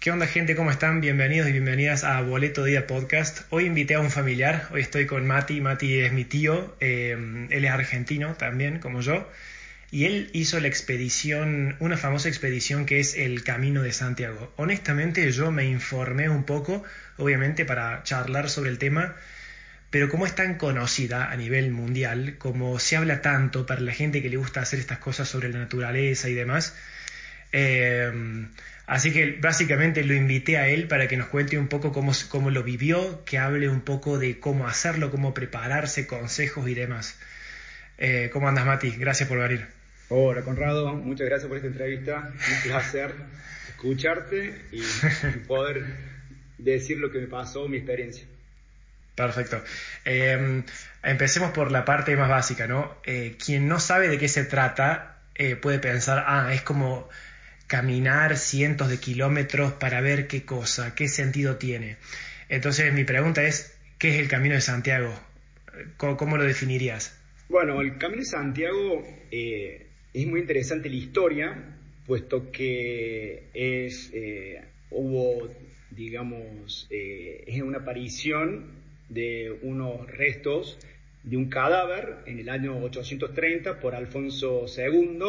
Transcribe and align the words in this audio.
¿Qué 0.00 0.10
onda 0.10 0.26
gente? 0.26 0.56
¿Cómo 0.56 0.70
están? 0.70 1.02
Bienvenidos 1.02 1.50
y 1.50 1.52
bienvenidas 1.52 2.04
a 2.04 2.22
Boleto 2.22 2.64
Día 2.64 2.86
Podcast. 2.86 3.42
Hoy 3.50 3.66
invité 3.66 3.96
a 3.96 4.00
un 4.00 4.10
familiar, 4.10 4.66
hoy 4.72 4.80
estoy 4.80 5.04
con 5.04 5.26
Mati, 5.26 5.60
Mati 5.60 6.00
es 6.00 6.10
mi 6.10 6.24
tío, 6.24 6.74
eh, 6.80 7.46
él 7.50 7.64
es 7.66 7.70
argentino 7.70 8.32
también, 8.32 8.78
como 8.78 9.02
yo, 9.02 9.30
y 9.90 10.06
él 10.06 10.30
hizo 10.32 10.58
la 10.58 10.68
expedición, 10.68 11.76
una 11.80 11.98
famosa 11.98 12.30
expedición 12.30 12.86
que 12.86 12.98
es 12.98 13.14
el 13.14 13.44
Camino 13.44 13.82
de 13.82 13.92
Santiago. 13.92 14.50
Honestamente 14.56 15.30
yo 15.32 15.50
me 15.50 15.66
informé 15.66 16.30
un 16.30 16.44
poco, 16.44 16.82
obviamente 17.18 17.66
para 17.66 18.02
charlar 18.02 18.48
sobre 18.48 18.70
el 18.70 18.78
tema, 18.78 19.16
pero 19.90 20.08
como 20.08 20.24
es 20.24 20.34
tan 20.34 20.54
conocida 20.54 21.30
a 21.30 21.36
nivel 21.36 21.72
mundial, 21.72 22.36
como 22.38 22.78
se 22.78 22.96
habla 22.96 23.20
tanto 23.20 23.66
para 23.66 23.82
la 23.82 23.92
gente 23.92 24.22
que 24.22 24.30
le 24.30 24.38
gusta 24.38 24.62
hacer 24.62 24.78
estas 24.78 24.96
cosas 24.96 25.28
sobre 25.28 25.50
la 25.50 25.58
naturaleza 25.58 26.30
y 26.30 26.32
demás, 26.32 26.74
eh, 27.52 28.12
Así 28.90 29.12
que 29.12 29.38
básicamente 29.40 30.02
lo 30.02 30.14
invité 30.14 30.58
a 30.58 30.66
él 30.66 30.88
para 30.88 31.06
que 31.06 31.16
nos 31.16 31.28
cuente 31.28 31.56
un 31.56 31.68
poco 31.68 31.92
cómo, 31.92 32.10
cómo 32.28 32.50
lo 32.50 32.64
vivió, 32.64 33.24
que 33.24 33.38
hable 33.38 33.68
un 33.68 33.82
poco 33.82 34.18
de 34.18 34.40
cómo 34.40 34.66
hacerlo, 34.66 35.12
cómo 35.12 35.32
prepararse, 35.32 36.08
consejos 36.08 36.68
y 36.68 36.74
demás. 36.74 37.16
Eh, 37.98 38.30
¿Cómo 38.32 38.48
andas, 38.48 38.66
Mati? 38.66 38.90
Gracias 38.90 39.28
por 39.28 39.38
venir. 39.38 39.68
Hola, 40.08 40.42
Conrado. 40.42 40.92
Muchas 40.92 41.28
gracias 41.28 41.46
por 41.46 41.58
esta 41.58 41.68
entrevista. 41.68 42.32
Un 42.34 42.62
placer 42.68 43.14
escucharte 43.68 44.60
y, 44.72 44.82
poder 45.46 45.84
decir 46.58 46.98
lo 46.98 47.12
que 47.12 47.20
me 47.20 47.28
pasó, 47.28 47.68
mi 47.68 47.76
experiencia. 47.76 48.26
Perfecto. 49.14 49.62
Eh, 50.04 50.64
empecemos 51.04 51.52
por 51.52 51.70
la 51.70 51.84
parte 51.84 52.16
más 52.16 52.28
básica, 52.28 52.66
¿no? 52.66 52.96
Eh, 53.04 53.36
quien 53.38 53.68
no 53.68 53.78
sabe 53.78 54.08
de 54.08 54.18
qué 54.18 54.26
se 54.26 54.44
trata 54.44 55.18
puede 55.62 55.78
pensar, 55.78 56.24
ah, 56.26 56.52
es 56.52 56.60
como 56.60 57.08
caminar 57.70 58.36
cientos 58.36 58.88
de 58.88 58.98
kilómetros 58.98 59.74
para 59.74 60.00
ver 60.00 60.26
qué 60.26 60.42
cosa, 60.44 60.96
qué 60.96 61.06
sentido 61.06 61.54
tiene. 61.54 61.98
Entonces 62.48 62.92
mi 62.92 63.04
pregunta 63.04 63.44
es, 63.44 63.78
¿qué 63.96 64.08
es 64.08 64.18
el 64.18 64.26
Camino 64.26 64.56
de 64.56 64.60
Santiago? 64.60 65.14
¿Cómo, 65.96 66.36
lo 66.36 66.42
definirías? 66.42 67.16
Bueno, 67.48 67.80
el 67.80 67.96
Camino 67.96 68.22
de 68.22 68.26
Santiago 68.26 69.06
eh, 69.30 69.86
es 70.12 70.26
muy 70.26 70.40
interesante 70.40 70.88
la 70.88 70.96
historia, 70.96 71.76
puesto 72.08 72.50
que 72.50 73.44
es, 73.54 74.10
eh, 74.14 74.64
hubo, 74.90 75.48
digamos, 75.92 76.88
eh, 76.90 77.44
es 77.46 77.62
una 77.62 77.78
aparición 77.78 78.66
de 79.08 79.56
unos 79.62 80.08
restos 80.08 80.76
de 81.22 81.36
un 81.36 81.48
cadáver 81.48 82.16
en 82.26 82.40
el 82.40 82.48
año 82.48 82.76
830 82.82 83.78
por 83.78 83.94
Alfonso 83.94 84.66
II 84.76 85.20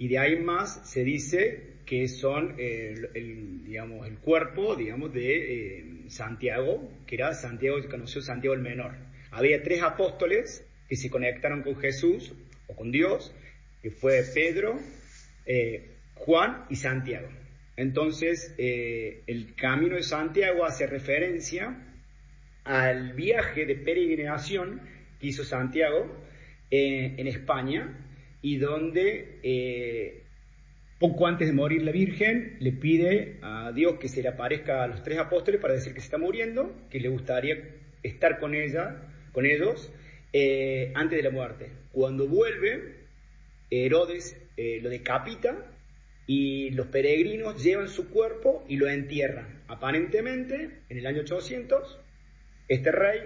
y 0.00 0.08
de 0.08 0.18
ahí 0.18 0.36
más 0.40 0.90
se 0.90 1.04
dice 1.04 1.74
que 1.84 2.08
son 2.08 2.54
el, 2.56 3.62
digamos, 3.64 4.08
el 4.08 4.16
cuerpo 4.16 4.74
digamos, 4.74 5.12
de 5.12 5.76
eh, 5.76 5.84
Santiago, 6.08 6.90
que 7.06 7.16
era 7.16 7.34
Santiago, 7.34 7.82
se 7.82 7.88
conoció 7.88 8.22
Santiago 8.22 8.54
el 8.54 8.62
Menor. 8.62 8.94
Había 9.30 9.62
tres 9.62 9.82
apóstoles 9.82 10.66
que 10.88 10.96
se 10.96 11.10
conectaron 11.10 11.62
con 11.62 11.76
Jesús 11.76 12.32
o 12.66 12.74
con 12.74 12.90
Dios, 12.90 13.30
que 13.82 13.90
fue 13.90 14.22
Pedro, 14.34 14.80
eh, 15.44 15.96
Juan 16.14 16.64
y 16.70 16.76
Santiago. 16.76 17.28
Entonces, 17.76 18.54
eh, 18.56 19.22
el 19.26 19.54
camino 19.54 19.96
de 19.96 20.02
Santiago 20.02 20.64
hace 20.64 20.86
referencia 20.86 21.76
al 22.64 23.12
viaje 23.12 23.66
de 23.66 23.74
peregrinación 23.74 24.80
que 25.20 25.26
hizo 25.26 25.44
Santiago 25.44 26.06
en 26.70 27.26
España 27.26 28.06
y 28.42 28.56
donde 28.58 30.24
poco 31.00 31.26
antes 31.26 31.48
de 31.48 31.54
morir 31.54 31.82
la 31.82 31.92
Virgen, 31.92 32.58
le 32.60 32.72
pide 32.72 33.38
a 33.40 33.72
Dios 33.72 33.98
que 33.98 34.06
se 34.06 34.22
le 34.22 34.28
aparezca 34.28 34.84
a 34.84 34.86
los 34.86 35.02
tres 35.02 35.18
apóstoles 35.18 35.58
para 35.58 35.72
decir 35.72 35.94
que 35.94 36.00
se 36.00 36.04
está 36.04 36.18
muriendo, 36.18 36.76
que 36.90 37.00
le 37.00 37.08
gustaría 37.08 37.56
estar 38.02 38.38
con 38.38 38.54
ella, 38.54 39.00
con 39.32 39.46
ellos, 39.46 39.90
eh, 40.34 40.92
antes 40.94 41.16
de 41.16 41.22
la 41.22 41.30
muerte. 41.30 41.70
Cuando 41.90 42.28
vuelve, 42.28 42.96
Herodes 43.70 44.36
eh, 44.58 44.80
lo 44.82 44.90
decapita 44.90 45.72
y 46.26 46.68
los 46.72 46.88
peregrinos 46.88 47.64
llevan 47.64 47.88
su 47.88 48.10
cuerpo 48.10 48.66
y 48.68 48.76
lo 48.76 48.86
entierran. 48.86 49.62
Aparentemente, 49.68 50.82
en 50.90 50.98
el 50.98 51.06
año 51.06 51.22
800, 51.22 51.98
este 52.68 52.92
rey, 52.92 53.20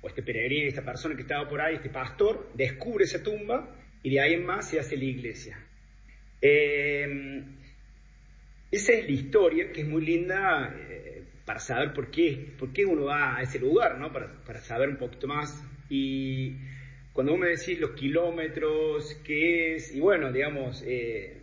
o 0.00 0.06
este 0.06 0.22
peregrino, 0.22 0.68
esta 0.68 0.84
persona 0.84 1.16
que 1.16 1.22
estaba 1.22 1.48
por 1.48 1.60
ahí, 1.60 1.74
este 1.74 1.90
pastor, 1.90 2.50
descubre 2.54 3.02
esa 3.02 3.20
tumba 3.20 3.79
y 4.02 4.10
de 4.10 4.20
ahí 4.20 4.34
en 4.34 4.46
más 4.46 4.68
se 4.68 4.80
hace 4.80 4.96
la 4.96 5.04
iglesia. 5.04 5.58
Eh, 6.40 7.42
esa 8.70 8.92
es 8.92 9.04
la 9.04 9.10
historia, 9.10 9.72
que 9.72 9.80
es 9.82 9.86
muy 9.86 10.04
linda 10.04 10.74
eh, 10.88 11.22
para 11.44 11.58
saber 11.58 11.92
por 11.92 12.10
qué, 12.10 12.52
por 12.58 12.72
qué 12.72 12.84
uno 12.84 13.06
va 13.06 13.36
a 13.36 13.42
ese 13.42 13.58
lugar, 13.58 13.98
¿no? 13.98 14.12
Para, 14.12 14.32
para 14.44 14.60
saber 14.60 14.88
un 14.88 14.96
poquito 14.96 15.26
más. 15.26 15.62
Y 15.88 16.54
cuando 17.12 17.32
vos 17.32 17.40
me 17.40 17.48
decís 17.48 17.80
los 17.80 17.90
kilómetros, 17.90 19.20
qué 19.24 19.74
es, 19.74 19.94
y 19.94 20.00
bueno, 20.00 20.32
digamos, 20.32 20.82
eh, 20.86 21.40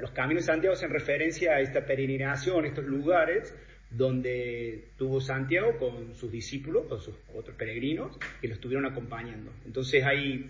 los 0.00 0.10
caminos 0.12 0.46
de 0.46 0.52
Santiago 0.52 0.74
hacen 0.74 0.90
referencia 0.90 1.52
a 1.52 1.60
esta 1.60 1.84
peregrinación, 1.84 2.64
estos 2.64 2.86
lugares 2.86 3.54
donde 3.90 4.88
tuvo 4.96 5.20
Santiago 5.20 5.76
con 5.78 6.14
sus 6.14 6.30
discípulos, 6.30 6.86
con 6.86 7.00
sus 7.00 7.14
otros 7.34 7.56
peregrinos, 7.56 8.16
que 8.40 8.48
lo 8.48 8.54
estuvieron 8.54 8.86
acompañando. 8.86 9.52
Entonces 9.66 10.04
hay, 10.04 10.46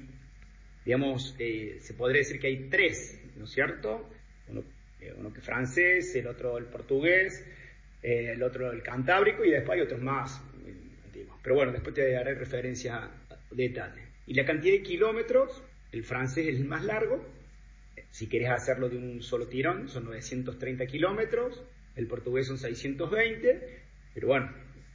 digamos, 0.90 1.36
se 1.36 1.94
podría 1.94 2.18
decir 2.18 2.40
que 2.40 2.48
hay 2.48 2.68
tres 2.68 3.20
¿no 3.36 3.44
es 3.44 3.52
cierto? 3.52 4.10
Uno, 4.48 4.64
eh, 5.00 5.14
que 5.32 5.38
es 5.38 5.44
francés, 5.44 6.16
el 6.16 6.26
otro 6.26 6.58
el 6.58 6.64
portugués, 6.64 7.46
eh, 8.02 8.32
el 8.32 8.42
otro 8.42 8.72
el 8.72 8.82
cantábrico 8.82 9.44
y 9.44 9.50
después 9.50 9.78
hay 9.78 9.84
otros 9.84 10.02
más 10.02 10.42
eh, 10.66 10.74
antiguos. 11.06 11.38
Pero 11.44 11.54
bueno, 11.54 11.70
después 11.70 11.94
te 11.94 12.10
daré 12.10 12.34
referencia 12.34 12.96
a 12.96 13.10
detalles. 13.52 14.04
Y 14.26 14.34
la 14.34 14.44
cantidad 14.44 14.74
de 14.74 14.82
kilómetros, 14.82 15.62
el 15.92 16.02
francés 16.02 16.48
es 16.48 16.56
el 16.56 16.64
más 16.64 16.84
largo, 16.84 17.24
si 18.10 18.28
querés 18.28 18.50
hacerlo 18.50 18.88
de 18.88 18.96
un 18.96 19.22
solo 19.22 19.46
tirón, 19.46 19.88
son 19.88 20.06
930 20.06 20.86
kilómetros, 20.86 21.62
el 21.94 22.08
portugués 22.08 22.48
son 22.48 22.58
620, 22.58 23.78
pero 24.12 24.26
bueno, 24.26 24.52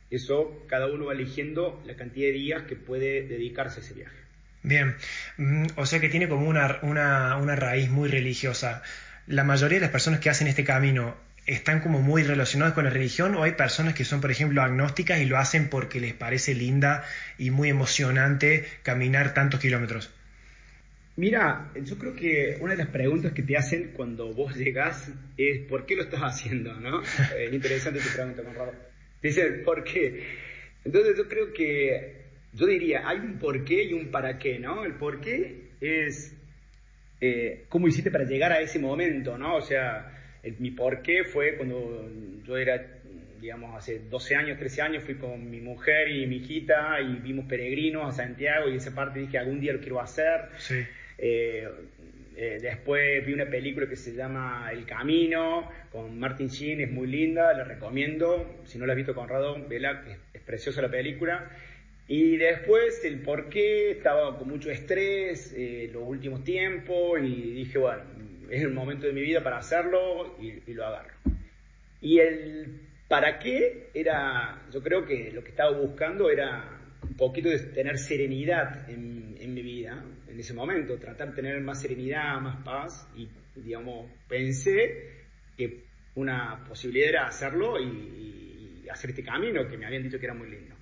eso 0.09 0.61
cada 0.67 0.87
uno 0.87 1.05
va 1.05 1.13
eligiendo 1.13 1.81
la 1.85 1.95
cantidad 1.95 2.27
de 2.27 2.33
días 2.33 2.63
que 2.63 2.75
puede 2.75 3.25
dedicarse 3.25 3.79
a 3.79 3.83
ese 3.83 3.93
viaje. 3.93 4.24
Bien, 4.65 4.95
mm, 5.37 5.65
o 5.75 5.85
sea 5.85 5.99
que 5.99 6.09
tiene 6.09 6.27
como 6.27 6.49
una, 6.49 6.79
una, 6.81 7.55
raíz 7.55 7.87
muy 7.91 8.09
religiosa. 8.09 8.81
La 9.27 9.43
mayoría 9.43 9.77
de 9.77 9.81
las 9.81 9.91
personas 9.91 10.19
que 10.19 10.31
hacen 10.31 10.47
este 10.47 10.63
camino 10.63 11.15
están 11.45 11.81
como 11.81 12.01
muy 12.01 12.23
relacionadas 12.23 12.73
con 12.73 12.85
la 12.85 12.89
religión 12.89 13.35
o 13.35 13.43
hay 13.43 13.51
personas 13.51 13.93
que 13.93 14.03
son, 14.05 14.21
por 14.21 14.31
ejemplo, 14.31 14.63
agnósticas 14.63 15.21
y 15.21 15.25
lo 15.25 15.37
hacen 15.37 15.69
porque 15.69 15.99
les 15.99 16.13
parece 16.13 16.55
linda 16.55 17.03
y 17.37 17.51
muy 17.51 17.69
emocionante 17.69 18.65
caminar 18.81 19.35
tantos 19.35 19.59
kilómetros? 19.59 20.11
Mira, 21.15 21.71
yo 21.75 21.99
creo 21.99 22.15
que 22.15 22.57
una 22.59 22.71
de 22.71 22.79
las 22.79 22.87
preguntas 22.87 23.33
que 23.33 23.43
te 23.43 23.55
hacen 23.55 23.91
cuando 23.95 24.33
vos 24.33 24.55
llegás 24.55 25.09
es 25.37 25.59
¿por 25.69 25.85
qué 25.85 25.95
lo 25.95 26.01
estás 26.01 26.21
haciendo? 26.21 26.73
¿no? 26.73 27.03
es 27.03 27.53
interesante 27.53 27.99
tu 27.99 28.09
pregunta, 28.09 28.41
Conrado. 28.41 28.73
Dicen, 29.21 29.61
¿por 29.63 29.83
qué? 29.83 30.25
Entonces 30.83 31.15
yo 31.17 31.29
creo 31.29 31.53
que 31.53 32.24
yo 32.55 32.65
diría, 32.67 33.07
hay 33.07 33.19
un 33.19 33.37
porqué 33.37 33.83
y 33.83 33.93
un 33.93 34.09
para 34.11 34.39
qué, 34.39 34.57
¿no? 34.59 34.85
El 34.85 34.93
porqué 34.93 35.71
es 35.81 36.35
eh, 37.19 37.65
cómo 37.69 37.87
hiciste 37.87 38.11
para 38.11 38.23
llegar 38.23 38.51
a 38.51 38.61
ese 38.61 38.79
momento, 38.79 39.37
¿no? 39.37 39.55
O 39.57 39.61
sea, 39.61 40.11
mi 40.59 40.71
porqué 40.71 41.25
fue 41.25 41.55
cuando 41.57 42.09
yo 42.45 42.57
era, 42.57 42.81
digamos, 43.41 43.75
hace 43.75 43.99
12 44.09 44.35
años, 44.35 44.57
13 44.57 44.81
años, 44.81 45.03
fui 45.03 45.15
con 45.15 45.49
mi 45.49 45.59
mujer 45.59 46.09
y 46.09 46.25
mi 46.27 46.37
hijita 46.37 47.01
y 47.01 47.15
vimos 47.15 47.45
peregrinos 47.45 48.07
a 48.07 48.11
Santiago 48.11 48.69
y 48.69 48.77
esa 48.77 48.93
parte 48.95 49.19
dije, 49.19 49.37
algún 49.37 49.59
día 49.59 49.73
lo 49.73 49.79
quiero 49.79 49.99
hacer. 49.99 50.49
Sí. 50.57 50.81
Eh, 51.17 51.67
eh, 52.37 52.59
después 52.61 53.25
vi 53.25 53.33
una 53.33 53.45
película 53.45 53.87
que 53.87 53.95
se 53.95 54.13
llama 54.13 54.69
El 54.71 54.85
Camino 54.85 55.69
con 55.89 56.19
Martin 56.19 56.47
Sheen, 56.47 56.81
es 56.81 56.91
muy 56.91 57.07
linda, 57.07 57.53
la 57.53 57.63
recomiendo. 57.63 58.61
Si 58.65 58.77
no 58.77 58.85
la 58.85 58.93
has 58.93 58.97
visto, 58.97 59.15
Conrado, 59.15 59.57
vela, 59.67 60.03
es, 60.07 60.17
es 60.33 60.41
preciosa 60.41 60.81
la 60.81 60.89
película. 60.89 61.49
Y 62.07 62.37
después 62.37 63.03
el 63.03 63.21
por 63.21 63.49
qué, 63.49 63.91
estaba 63.91 64.37
con 64.37 64.47
mucho 64.47 64.69
estrés 64.69 65.53
eh, 65.57 65.89
los 65.91 66.03
últimos 66.05 66.43
tiempos 66.43 67.19
y 67.19 67.53
dije, 67.53 67.79
bueno, 67.79 68.03
es 68.49 68.61
el 68.61 68.71
momento 68.71 69.07
de 69.07 69.13
mi 69.13 69.21
vida 69.21 69.43
para 69.43 69.57
hacerlo 69.57 70.37
y, 70.39 70.71
lo 70.71 70.85
agarro. 70.85 71.15
Y 72.01 72.19
el 72.19 72.81
para 73.07 73.39
qué 73.39 73.89
era, 73.93 74.67
yo 74.71 74.81
creo 74.83 75.05
que 75.05 75.31
lo 75.31 75.43
que 75.43 75.49
estaba 75.49 75.71
buscando 75.71 76.29
era 76.29 76.79
un 77.01 77.15
poquito 77.15 77.49
de 77.49 77.59
tener 77.59 77.97
serenidad 77.97 78.87
en, 78.89 79.53
mi 79.53 79.61
vida, 79.61 80.03
en 80.27 80.39
ese 80.39 80.53
momento, 80.53 80.97
tratar 80.97 81.29
de 81.29 81.35
tener 81.35 81.61
más 81.61 81.81
serenidad, 81.81 82.39
más 82.41 82.63
paz 82.63 83.07
y, 83.15 83.29
digamos, 83.55 84.11
pensé 84.27 85.23
que 85.55 85.85
una 86.15 86.63
posibilidad 86.67 87.09
era 87.09 87.27
hacerlo 87.27 87.79
y, 87.79 88.83
y 88.83 88.89
hacer 88.89 89.11
este 89.11 89.23
camino 89.23 89.67
que 89.67 89.77
me 89.77 89.85
habían 89.85 90.03
dicho 90.03 90.19
que 90.19 90.25
era 90.25 90.33
muy 90.33 90.49
lindo. 90.49 90.74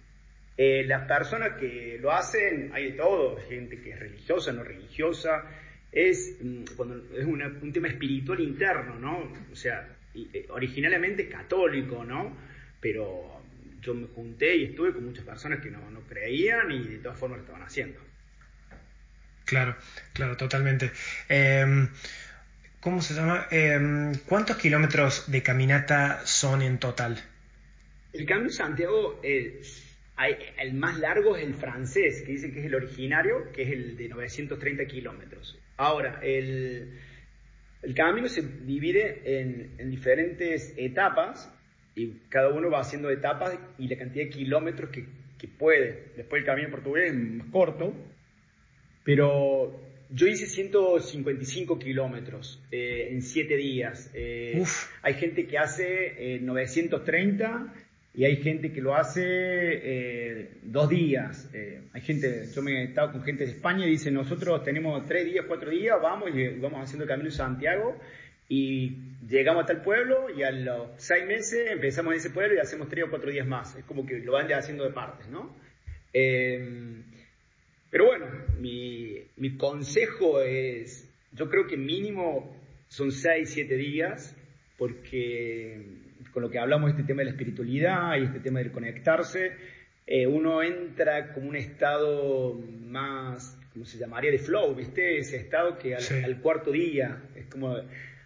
Eh, 0.55 0.83
las 0.85 1.07
personas 1.07 1.53
que 1.59 1.97
lo 1.99 2.11
hacen, 2.11 2.71
hay 2.73 2.91
de 2.91 2.97
todo, 2.97 3.37
gente 3.49 3.81
que 3.81 3.91
es 3.91 3.99
religiosa, 3.99 4.51
no 4.51 4.63
religiosa, 4.63 5.45
es, 5.91 6.37
mm, 6.41 6.63
cuando 6.75 7.03
es 7.17 7.25
un 7.25 7.73
tema 7.73 7.87
espiritual 7.87 8.39
interno, 8.39 8.99
¿no? 8.99 9.33
O 9.51 9.55
sea, 9.55 9.87
originalmente 10.49 11.27
católico, 11.27 12.03
¿no? 12.03 12.37
Pero 12.79 13.41
yo 13.81 13.93
me 13.93 14.07
junté 14.07 14.55
y 14.55 14.65
estuve 14.65 14.93
con 14.93 15.05
muchas 15.05 15.25
personas 15.25 15.59
que 15.59 15.69
no, 15.69 15.89
no 15.91 16.01
creían 16.01 16.71
y 16.71 16.83
de 16.83 16.97
todas 16.97 17.17
formas 17.19 17.39
lo 17.39 17.43
estaban 17.43 17.63
haciendo. 17.63 17.99
Claro, 19.45 19.75
claro, 20.13 20.37
totalmente. 20.37 20.91
Em, 21.27 21.89
¿Cómo 22.79 23.01
se 23.01 23.13
llama? 23.13 23.47
Em, 23.51 24.13
¿Cuántos 24.25 24.57
kilómetros 24.57 25.31
de 25.31 25.41
caminata 25.41 26.25
son 26.25 26.61
en 26.61 26.79
total? 26.79 27.21
El 28.13 28.25
Camino 28.25 28.49
de 28.49 28.53
Santiago, 28.53 29.19
el 30.17 30.73
más 30.73 30.99
largo 30.99 31.35
es 31.35 31.43
el 31.43 31.55
francés, 31.55 32.23
que 32.25 32.33
dicen 32.33 32.53
que 32.53 32.59
es 32.59 32.65
el 32.65 32.75
originario, 32.75 33.51
que 33.51 33.63
es 33.63 33.71
el 33.71 33.97
de 33.97 34.09
930 34.09 34.85
kilómetros. 34.85 35.59
Ahora, 35.77 36.19
el, 36.21 36.99
el 37.81 37.93
camino 37.95 38.27
se 38.27 38.41
divide 38.41 39.41
en, 39.41 39.89
diferentes 39.89 40.73
etapas 40.77 41.51
y 41.95 42.19
cada 42.29 42.49
uno 42.49 42.69
va 42.69 42.81
haciendo 42.81 43.09
etapas 43.09 43.57
y 43.77 43.87
la 43.87 43.97
cantidad 43.97 44.25
de 44.25 44.29
kilómetros 44.29 44.89
que, 44.91 45.05
que 45.37 45.47
puede. 45.47 46.11
Después 46.15 46.41
el 46.41 46.45
camino 46.45 46.69
portugués 46.69 47.11
es 47.11 47.15
más 47.15 47.47
corto, 47.47 47.93
pero 49.03 49.79
yo 50.09 50.27
hice 50.27 50.45
155 50.45 51.79
kilómetros 51.79 52.61
eh, 52.71 53.09
en 53.11 53.21
7 53.21 53.57
días. 53.57 54.11
Eh, 54.13 54.63
hay 55.01 55.13
gente 55.15 55.47
que 55.47 55.57
hace 55.57 56.39
930 56.39 57.73
eh, 57.75 57.79
y 58.15 58.25
hay 58.25 58.37
gente 58.37 58.71
que 58.71 58.81
lo 58.81 58.95
hace 58.95 60.49
dos 60.61 60.89
días. 60.89 61.49
hay 61.93 62.01
gente, 62.01 62.47
yo 62.53 62.61
me 62.61 62.81
he 62.81 62.83
estado 62.85 63.11
con 63.11 63.23
gente 63.23 63.45
de 63.45 63.51
España 63.51 63.87
y 63.87 63.91
dice, 63.91 64.11
nosotros 64.11 64.63
tenemos 64.63 65.05
3 65.05 65.25
días, 65.25 65.45
4 65.47 65.71
días, 65.71 65.97
vamos 66.01 66.29
y 66.33 66.47
vamos 66.59 66.83
haciendo 66.83 67.05
el 67.05 67.09
Camino 67.09 67.29
de 67.29 67.35
Santiago 67.35 67.97
y 68.49 68.97
llegamos 69.27 69.61
hasta 69.61 69.73
el 69.73 69.81
pueblo 69.81 70.27
y 70.29 70.43
a 70.43 70.51
los 70.51 70.89
6 70.97 71.25
meses 71.25 71.71
empezamos 71.71 72.13
en 72.13 72.19
ese 72.19 72.29
pueblo 72.29 72.55
y 72.55 72.59
hacemos 72.59 72.87
3 72.87 73.05
o 73.05 73.09
4 73.09 73.31
días 73.31 73.47
más. 73.47 73.75
Es 73.75 73.85
como 73.85 74.05
que 74.05 74.19
lo 74.19 74.33
van 74.33 74.47
ya 74.47 74.57
haciendo 74.57 74.83
de 74.83 74.91
partes, 74.91 75.27
¿no? 75.29 75.55
Pero 77.93 78.05
bueno, 78.05 78.25
mi, 78.59 79.23
mi 79.37 79.57
consejo 79.57 80.41
es, 80.41 81.09
yo 81.31 81.49
creo 81.49 81.65
que 81.65 81.77
mínimo 81.77 82.55
son 82.87 83.11
6, 83.11 83.49
7 83.49 83.75
días, 83.75 84.35
porque 84.77 86.02
con 86.33 86.43
lo 86.43 86.49
que 86.49 86.59
hablamos 86.59 86.87
de 86.87 86.91
este 86.91 87.03
tema 87.03 87.19
de 87.19 87.25
la 87.25 87.31
espiritualidad 87.31 88.17
y 88.17 88.23
este 88.23 88.39
tema 88.39 88.59
del 88.59 88.71
conectarse, 88.71 89.51
eh, 90.05 90.27
uno 90.27 90.61
entra 90.63 91.33
como 91.33 91.49
un 91.49 91.55
estado 91.55 92.55
más, 92.55 93.57
¿cómo 93.73 93.85
se 93.85 93.97
llamaría? 93.97 94.31
De 94.31 94.39
flow, 94.39 94.75
¿viste? 94.75 95.17
Ese 95.17 95.37
estado 95.37 95.77
que 95.77 95.95
al, 95.95 96.41
cuarto 96.41 96.71
día, 96.71 97.21
es 97.35 97.45
como, 97.45 97.77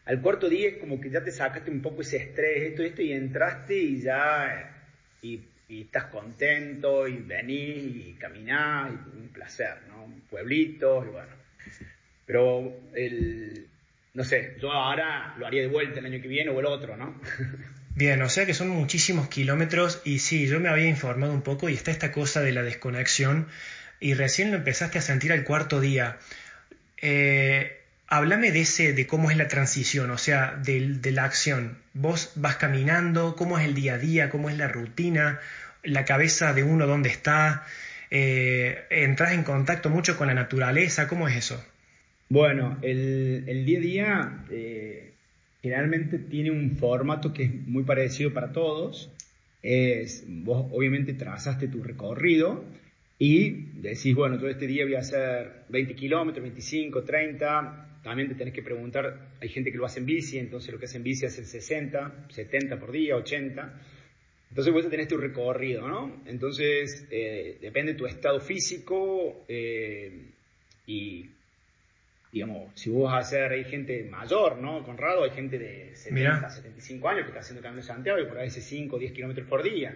al 0.06 0.22
cuarto 0.22 0.50
día 0.50 0.70
es 0.70 0.78
como 0.78 1.00
que 1.00 1.10
ya 1.10 1.24
te 1.24 1.32
sacaste 1.32 1.70
un 1.70 1.82
poco 1.82 2.02
ese 2.02 2.18
estrés, 2.18 2.64
esto, 2.64 2.84
esto, 2.84 3.02
y 3.02 3.12
entraste 3.12 3.76
y 3.76 4.02
ya, 4.02 4.74
y 5.22 5.42
y 5.70 5.82
estás 5.82 6.06
contento 6.06 7.08
y 7.08 7.18
venís 7.18 8.08
y 8.08 8.14
caminás, 8.14 8.92
y 8.92 9.18
un 9.18 9.30
placer, 9.30 9.78
¿no? 9.90 10.06
Un 10.06 10.22
pueblito 10.22 11.04
y 11.06 11.10
bueno. 11.10 11.34
Pero 12.26 12.74
el, 12.94 13.68
no 14.14 14.24
sé, 14.24 14.56
yo 14.60 14.72
ahora 14.72 15.36
lo 15.38 15.46
haría 15.46 15.62
de 15.62 15.68
vuelta 15.68 16.00
el 16.00 16.06
año 16.06 16.22
que 16.22 16.28
viene 16.28 16.52
o 16.52 16.60
el 16.60 16.66
otro, 16.66 16.96
¿no? 16.96 17.20
Bien, 17.98 18.22
o 18.22 18.30
sea 18.30 18.46
que 18.46 18.54
son 18.54 18.70
muchísimos 18.70 19.28
kilómetros 19.28 20.04
y 20.06 20.20
sí, 20.20 20.46
yo 20.46 20.60
me 20.60 20.70
había 20.70 20.86
informado 20.86 21.34
un 21.34 21.42
poco 21.42 21.68
y 21.68 21.74
está 21.74 21.90
esta 21.90 22.12
cosa 22.12 22.42
de 22.42 22.52
la 22.52 22.62
desconexión 22.62 23.48
y 24.00 24.14
recién 24.14 24.52
lo 24.52 24.58
empezaste 24.58 25.00
a 25.00 25.02
sentir 25.02 25.34
al 25.34 25.44
cuarto 25.44 25.82
día. 25.82 26.20
Eh, 27.02 27.82
Háblame 28.08 28.52
de 28.52 28.62
ese, 28.62 28.94
de 28.94 29.08
cómo 29.08 29.32
es 29.32 29.38
la 29.38 29.48
transición, 29.48 30.12
o 30.12 30.20
sea, 30.20 30.60
de, 30.64 31.12
la 31.12 31.24
acción. 31.24 31.80
Vos 31.96 32.34
vas 32.36 32.58
caminando, 32.58 33.36
cómo 33.36 33.58
es 33.58 33.66
el 33.66 33.74
día 33.74 33.96
a 33.96 33.98
día, 33.98 34.30
cómo 34.30 34.52
es 34.52 34.58
la 34.58 34.68
rutina, 34.68 35.40
la 35.82 36.06
cabeza 36.06 36.54
de 36.54 36.62
uno 36.62 36.86
dónde 36.86 37.10
está, 37.10 37.66
eh, 38.12 38.86
entras 38.92 39.34
en 39.34 39.44
contacto 39.44 39.90
mucho 39.90 40.18
con 40.18 40.28
la 40.28 40.36
naturaleza, 40.36 41.08
¿cómo 41.08 41.28
es 41.28 41.36
eso? 41.36 41.66
Bueno, 42.30 42.78
el, 42.84 43.66
día 43.66 43.80
a 43.80 43.82
día 43.82 44.44
eh, 44.52 45.14
generalmente 45.62 46.20
tiene 46.20 46.52
un 46.52 46.78
formato 46.78 47.34
que 47.34 47.44
es 47.44 47.68
muy 47.68 47.84
parecido 47.84 48.34
para 48.34 48.52
todos. 48.52 49.12
Es, 49.62 50.26
vos 50.28 50.68
obviamente 50.72 51.14
trazaste 51.14 51.68
tu 51.68 51.84
recorrido 51.84 52.64
y 53.20 53.50
decís, 53.82 54.14
bueno, 54.14 54.38
todo 54.38 54.50
este 54.50 54.68
día 54.68 54.86
voy 54.86 54.96
a 54.96 55.00
hacer 55.00 55.66
20 55.70 55.96
kilómetros, 55.96 56.44
25, 56.44 57.04
30, 57.04 58.00
también 58.04 58.30
te 58.30 58.36
tenés 58.36 58.54
que 58.54 58.62
preguntar, 58.62 59.32
hay 59.42 59.50
gente 59.50 59.72
que 59.72 59.78
lo 59.78 59.86
hace 59.86 60.00
en 60.00 60.06
bici, 60.06 60.38
entonces 60.38 60.72
lo 60.72 60.80
que 60.80 60.86
hace 60.86 60.98
en 60.98 61.04
bici 61.04 61.26
hace 61.26 61.44
60, 61.44 62.28
70 62.30 62.80
por 62.80 62.92
día, 62.92 63.16
80. 63.16 63.82
Entonces 64.50 64.74
vos 64.74 64.90
tenés 64.90 65.08
tu 65.08 65.18
recorrido, 65.18 65.88
¿no? 65.88 66.22
Entonces 66.26 67.06
eh, 67.12 67.58
depende 67.60 67.94
de 67.94 67.98
tu 67.98 68.06
estado 68.06 68.40
físico 68.40 69.44
eh, 69.48 70.32
y, 70.86 71.26
digamos, 72.38 72.72
si 72.76 72.90
vos 72.92 73.06
vas 73.06 73.16
a 73.16 73.18
hacer, 73.18 73.52
hay 73.52 73.64
gente 73.64 74.04
mayor, 74.04 74.58
¿no? 74.58 74.84
Conrado, 74.84 75.24
hay 75.24 75.32
gente 75.32 75.58
de 75.58 75.96
70, 75.96 76.50
75 76.50 77.10
años 77.10 77.22
que 77.24 77.30
está 77.30 77.40
haciendo 77.40 77.64
Camino 77.64 77.82
de 77.82 77.88
Santiago 77.88 78.20
y 78.20 78.26
por 78.26 78.38
ahí 78.38 78.48
hace 78.48 78.62
5 78.62 78.96
o 78.96 79.00
10 79.00 79.12
kilómetros 79.12 79.48
por 79.48 79.64
día. 79.64 79.96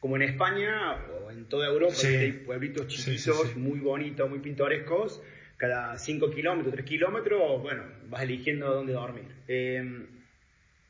Como 0.00 0.16
en 0.16 0.22
España 0.22 0.94
o 0.94 1.30
en 1.30 1.44
toda 1.44 1.68
Europa, 1.68 1.94
hay 2.04 2.32
pueblitos 2.32 2.86
chiquitos, 2.88 3.54
muy 3.56 3.80
bonitos, 3.80 4.28
muy 4.28 4.38
pintorescos, 4.38 5.22
cada 5.58 5.98
5 5.98 6.30
kilómetros, 6.30 6.72
3 6.74 6.86
kilómetros, 6.86 7.62
bueno, 7.62 7.82
vas 8.08 8.22
eligiendo 8.22 8.72
dónde 8.72 8.94
dormir. 8.94 9.26
Em, 9.46 10.06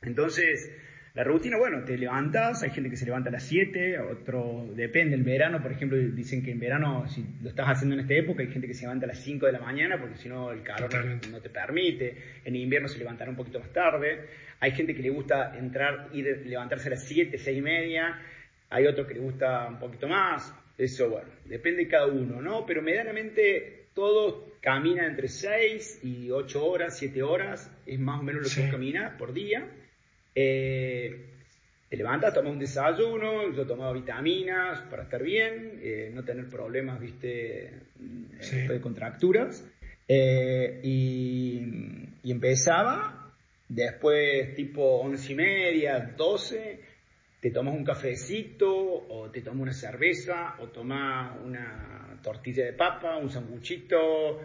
entonces, 0.02 0.70
la 1.14 1.22
rutina, 1.22 1.56
bueno, 1.56 1.84
te 1.84 1.96
levantas, 1.96 2.64
hay 2.64 2.70
gente 2.70 2.90
que 2.90 2.96
se 2.96 3.04
levanta 3.04 3.28
a 3.28 3.32
las 3.32 3.44
7, 3.44 4.00
otro, 4.00 4.66
depende, 4.74 5.14
el 5.14 5.22
verano, 5.22 5.62
por 5.62 5.70
ejemplo, 5.70 5.96
dicen 5.96 6.42
que 6.42 6.50
en 6.50 6.58
verano, 6.58 7.06
si 7.06 7.24
lo 7.40 7.50
estás 7.50 7.68
haciendo 7.68 7.94
en 7.94 8.00
esta 8.00 8.14
época, 8.14 8.42
hay 8.42 8.50
gente 8.50 8.66
que 8.66 8.74
se 8.74 8.82
levanta 8.82 9.06
a 9.06 9.10
las 9.10 9.18
5 9.18 9.46
de 9.46 9.52
la 9.52 9.60
mañana 9.60 10.00
porque 10.00 10.16
si 10.16 10.28
no 10.28 10.50
el 10.50 10.64
calor 10.64 10.90
no, 11.30 11.40
te 11.40 11.50
permite, 11.50 12.16
en 12.44 12.56
invierno 12.56 12.88
se 12.88 12.98
levantará 12.98 13.30
un 13.30 13.36
poquito 13.36 13.60
más 13.60 13.72
tarde, 13.72 14.26
hay 14.58 14.72
gente 14.72 14.92
que 14.92 15.02
le 15.02 15.10
gusta 15.10 15.56
entrar, 15.56 16.08
ir, 16.12 16.42
levantarse 16.46 16.88
a 16.88 16.90
las 16.90 17.04
7, 17.04 17.38
6 17.38 17.58
y 17.58 17.62
media, 17.62 18.20
hay 18.70 18.84
otro 18.88 19.06
que 19.06 19.14
le 19.14 19.20
gusta 19.20 19.68
un 19.68 19.78
poquito 19.78 20.08
más, 20.08 20.52
eso, 20.76 21.10
bueno, 21.10 21.28
depende 21.44 21.84
de 21.84 21.88
cada 21.88 22.08
uno, 22.08 22.42
¿no? 22.42 22.66
Pero 22.66 22.82
medianamente 22.82 23.86
todos 23.94 24.50
camina 24.60 25.06
entre 25.06 25.28
6 25.28 26.00
y 26.02 26.32
8 26.32 26.66
horas, 26.66 26.98
7 26.98 27.22
horas, 27.22 27.70
es 27.86 28.00
más 28.00 28.18
o 28.18 28.24
menos 28.24 28.42
lo 28.42 28.48
que 28.52 28.62
uno 28.62 28.72
camina 28.72 29.16
por 29.16 29.32
día. 29.32 29.64
Eh, 30.34 31.30
te 31.88 31.96
levantas, 31.96 32.34
tomas 32.34 32.52
un 32.52 32.58
desayuno, 32.58 33.52
yo 33.52 33.66
tomaba 33.66 33.92
vitaminas 33.92 34.80
para 34.90 35.04
estar 35.04 35.22
bien, 35.22 35.78
eh, 35.82 36.10
no 36.12 36.24
tener 36.24 36.48
problemas, 36.48 36.98
viste, 36.98 37.66
eh, 37.66 38.68
de 38.68 38.80
contracturas. 38.80 39.64
y, 40.08 41.62
y, 42.22 42.30
empezaba, 42.30 43.32
después 43.68 44.54
tipo 44.54 44.82
11 45.00 45.32
y 45.32 45.36
media, 45.36 46.14
12, 46.16 46.80
te 47.40 47.50
tomas 47.50 47.74
un 47.74 47.84
cafecito, 47.84 48.68
o 48.70 49.30
te 49.30 49.42
tomas 49.42 49.62
una 49.62 49.72
cerveza, 49.72 50.56
o 50.60 50.68
tomas 50.68 51.38
una 51.44 52.18
tortilla 52.22 52.64
de 52.64 52.72
papa, 52.72 53.16
un 53.18 53.30
sanguchito, 53.30 54.40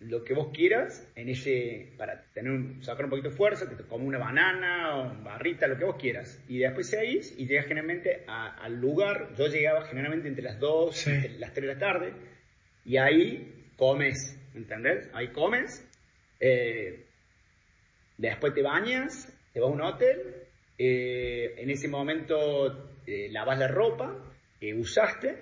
lo 0.00 0.22
que 0.22 0.34
vos 0.34 0.48
quieras, 0.52 1.10
en 1.16 1.30
ese, 1.30 1.92
para 1.96 2.22
tener 2.34 2.82
sacar 2.82 3.06
un 3.06 3.10
poquito 3.10 3.30
de 3.30 3.36
fuerza, 3.36 3.68
te 3.68 3.82
como 3.84 4.06
una 4.06 4.18
banana, 4.18 4.96
o 4.98 5.22
barrita, 5.24 5.66
lo 5.66 5.78
que 5.78 5.84
vos 5.84 5.96
quieras. 5.96 6.42
Y 6.48 6.58
después 6.58 6.88
seguís 6.88 7.34
y 7.38 7.46
llegas 7.46 7.66
generalmente 7.66 8.24
al 8.26 8.80
lugar, 8.80 9.34
yo 9.36 9.46
llegaba 9.46 9.86
generalmente 9.86 10.28
entre 10.28 10.44
las 10.44 10.58
2 10.58 11.06
y 11.06 11.38
las 11.38 11.54
3 11.54 11.68
de 11.68 11.74
la 11.74 11.78
tarde, 11.78 12.12
y 12.84 12.98
ahí 12.98 13.70
comes, 13.76 14.38
¿entendés? 14.54 15.08
Ahí 15.14 15.28
comes, 15.28 15.86
eh, 16.38 17.06
después 18.18 18.52
te 18.52 18.62
bañas, 18.62 19.32
te 19.54 19.60
vas 19.60 19.70
a 19.70 19.72
un 19.72 19.80
hotel, 19.80 20.34
eh, 20.78 21.54
en 21.58 21.70
ese 21.70 21.88
momento 21.88 22.90
eh, 23.06 23.28
lavas 23.30 23.58
la 23.58 23.68
ropa 23.68 24.16
que 24.58 24.74
usaste, 24.74 25.36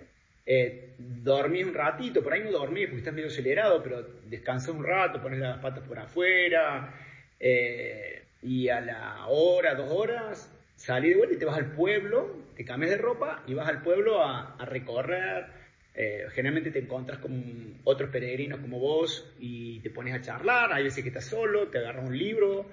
eh, 0.47 0.88
dormí 0.99 1.63
un 1.63 1.75
ratito, 1.75 2.23
por 2.23 2.33
ahí 2.33 2.43
no 2.43 2.51
dormí 2.51 2.85
porque 2.87 2.99
estás 2.99 3.15
medio 3.15 3.29
acelerado, 3.29 3.83
pero 3.83 4.03
descansé 4.27 4.73
un 4.73 4.85
rato, 4.85 5.23
pones 5.23 5.39
las 5.39 5.59
patas 5.59 5.87
por 5.87 5.99
afuera, 5.99 6.93
eh, 7.39 8.25
y 8.43 8.69
a 8.69 8.81
la 8.81 9.27
hora, 9.29 9.75
dos 9.77 9.91
horas, 9.93 10.53
salí 10.75 11.11
de 11.11 11.17
vuelta 11.17 11.35
y 11.37 11.39
te 11.39 11.45
vas 11.45 11.57
al 11.57 11.73
pueblo, 11.73 12.37
te 12.57 12.65
cambias 12.65 12.91
de 12.91 12.99
ropa 12.99 13.45
y 13.47 13.55
vas 13.55 13.69
al 13.69 13.83
pueblo 13.83 14.23
a, 14.23 14.57
recorrer. 14.67 15.47
Eh, 15.95 16.27
generalmente 16.31 16.71
te 16.71 16.79
encuentras 16.79 17.19
con 17.19 17.81
otros 17.83 18.11
peregrinos 18.11 18.61
como 18.61 18.79
vos 18.79 19.35
y 19.41 19.81
te 19.81 19.91
pones 19.91 20.15
a 20.15 20.21
charlar, 20.21 20.73
hay 20.73 20.85
veces 20.85 21.03
que 21.03 21.09
estás 21.09 21.27
solo, 21.27 21.69
te 21.69 21.79
agarras 21.79 22.07
un 22.07 22.17
libro, 22.17 22.67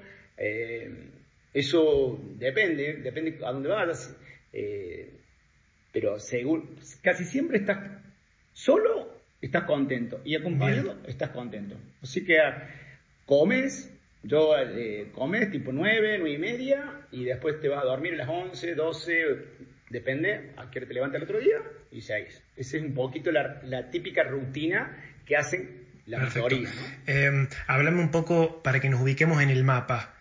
eso 1.52 2.20
depende, 2.36 2.98
depende 2.98 3.40
a 3.44 3.52
dónde 3.52 3.70
vayas. 3.70 4.16
Pero 5.92 6.20
según, 6.20 6.76
casi 7.02 7.24
siempre 7.24 7.60
estás 7.60 8.05
solo, 8.56 9.14
estás 9.42 9.66
contento 9.66 10.22
y 10.26 10.36
acompañado 10.36 10.98
estás 11.06 11.30
contento. 11.30 11.76
Así 12.02 12.26
que 12.26 12.40
ah, 12.40 12.68
comes, 13.28 13.92
yo 14.24 14.58
eh, 14.58 15.12
comes 15.14 15.52
tipo 15.52 15.72
9, 15.72 16.18
9 16.20 16.32
y 16.32 16.38
media 16.40 17.02
y 17.12 17.26
después 17.26 17.60
te 17.62 17.68
vas 17.68 17.84
a 17.84 17.86
dormir 17.86 18.14
a 18.14 18.18
las 18.18 18.30
11, 18.30 18.74
12, 18.74 19.38
depende 19.90 20.52
a 20.58 20.72
qué 20.72 20.80
hora 20.80 20.88
te 20.88 20.94
levantas 20.94 21.18
el 21.18 21.24
otro 21.24 21.40
día 21.40 21.58
y 21.92 22.02
6. 22.02 22.42
Esa 22.56 22.78
es 22.78 22.84
un 22.84 22.94
poquito 22.94 23.32
la, 23.32 23.62
la 23.66 23.92
típica 23.92 24.24
rutina 24.24 24.98
que 25.26 25.36
hacen 25.36 25.86
la 26.06 26.20
mayoría. 26.20 26.70
¿no? 26.70 26.82
Eh, 27.08 27.48
háblame 27.68 28.02
un 28.02 28.12
poco 28.12 28.64
para 28.64 28.80
que 28.80 28.90
nos 28.90 29.02
ubiquemos 29.02 29.42
en 29.42 29.50
el 29.50 29.64
mapa. 29.64 30.14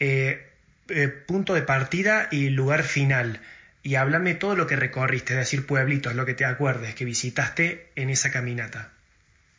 Eh, 0.00 0.48
eh, 0.88 1.08
punto 1.08 1.54
de 1.54 1.62
partida 1.62 2.28
y 2.30 2.50
lugar 2.50 2.82
final. 2.82 3.40
Y 3.82 3.96
háblame 3.96 4.34
todo 4.34 4.54
lo 4.54 4.66
que 4.66 4.76
recorriste, 4.76 5.32
es 5.32 5.38
decir, 5.40 5.66
pueblitos, 5.66 6.14
lo 6.14 6.24
que 6.24 6.34
te 6.34 6.44
acuerdes, 6.44 6.94
que 6.94 7.04
visitaste 7.04 7.88
en 7.96 8.10
esa 8.10 8.30
caminata. 8.30 8.92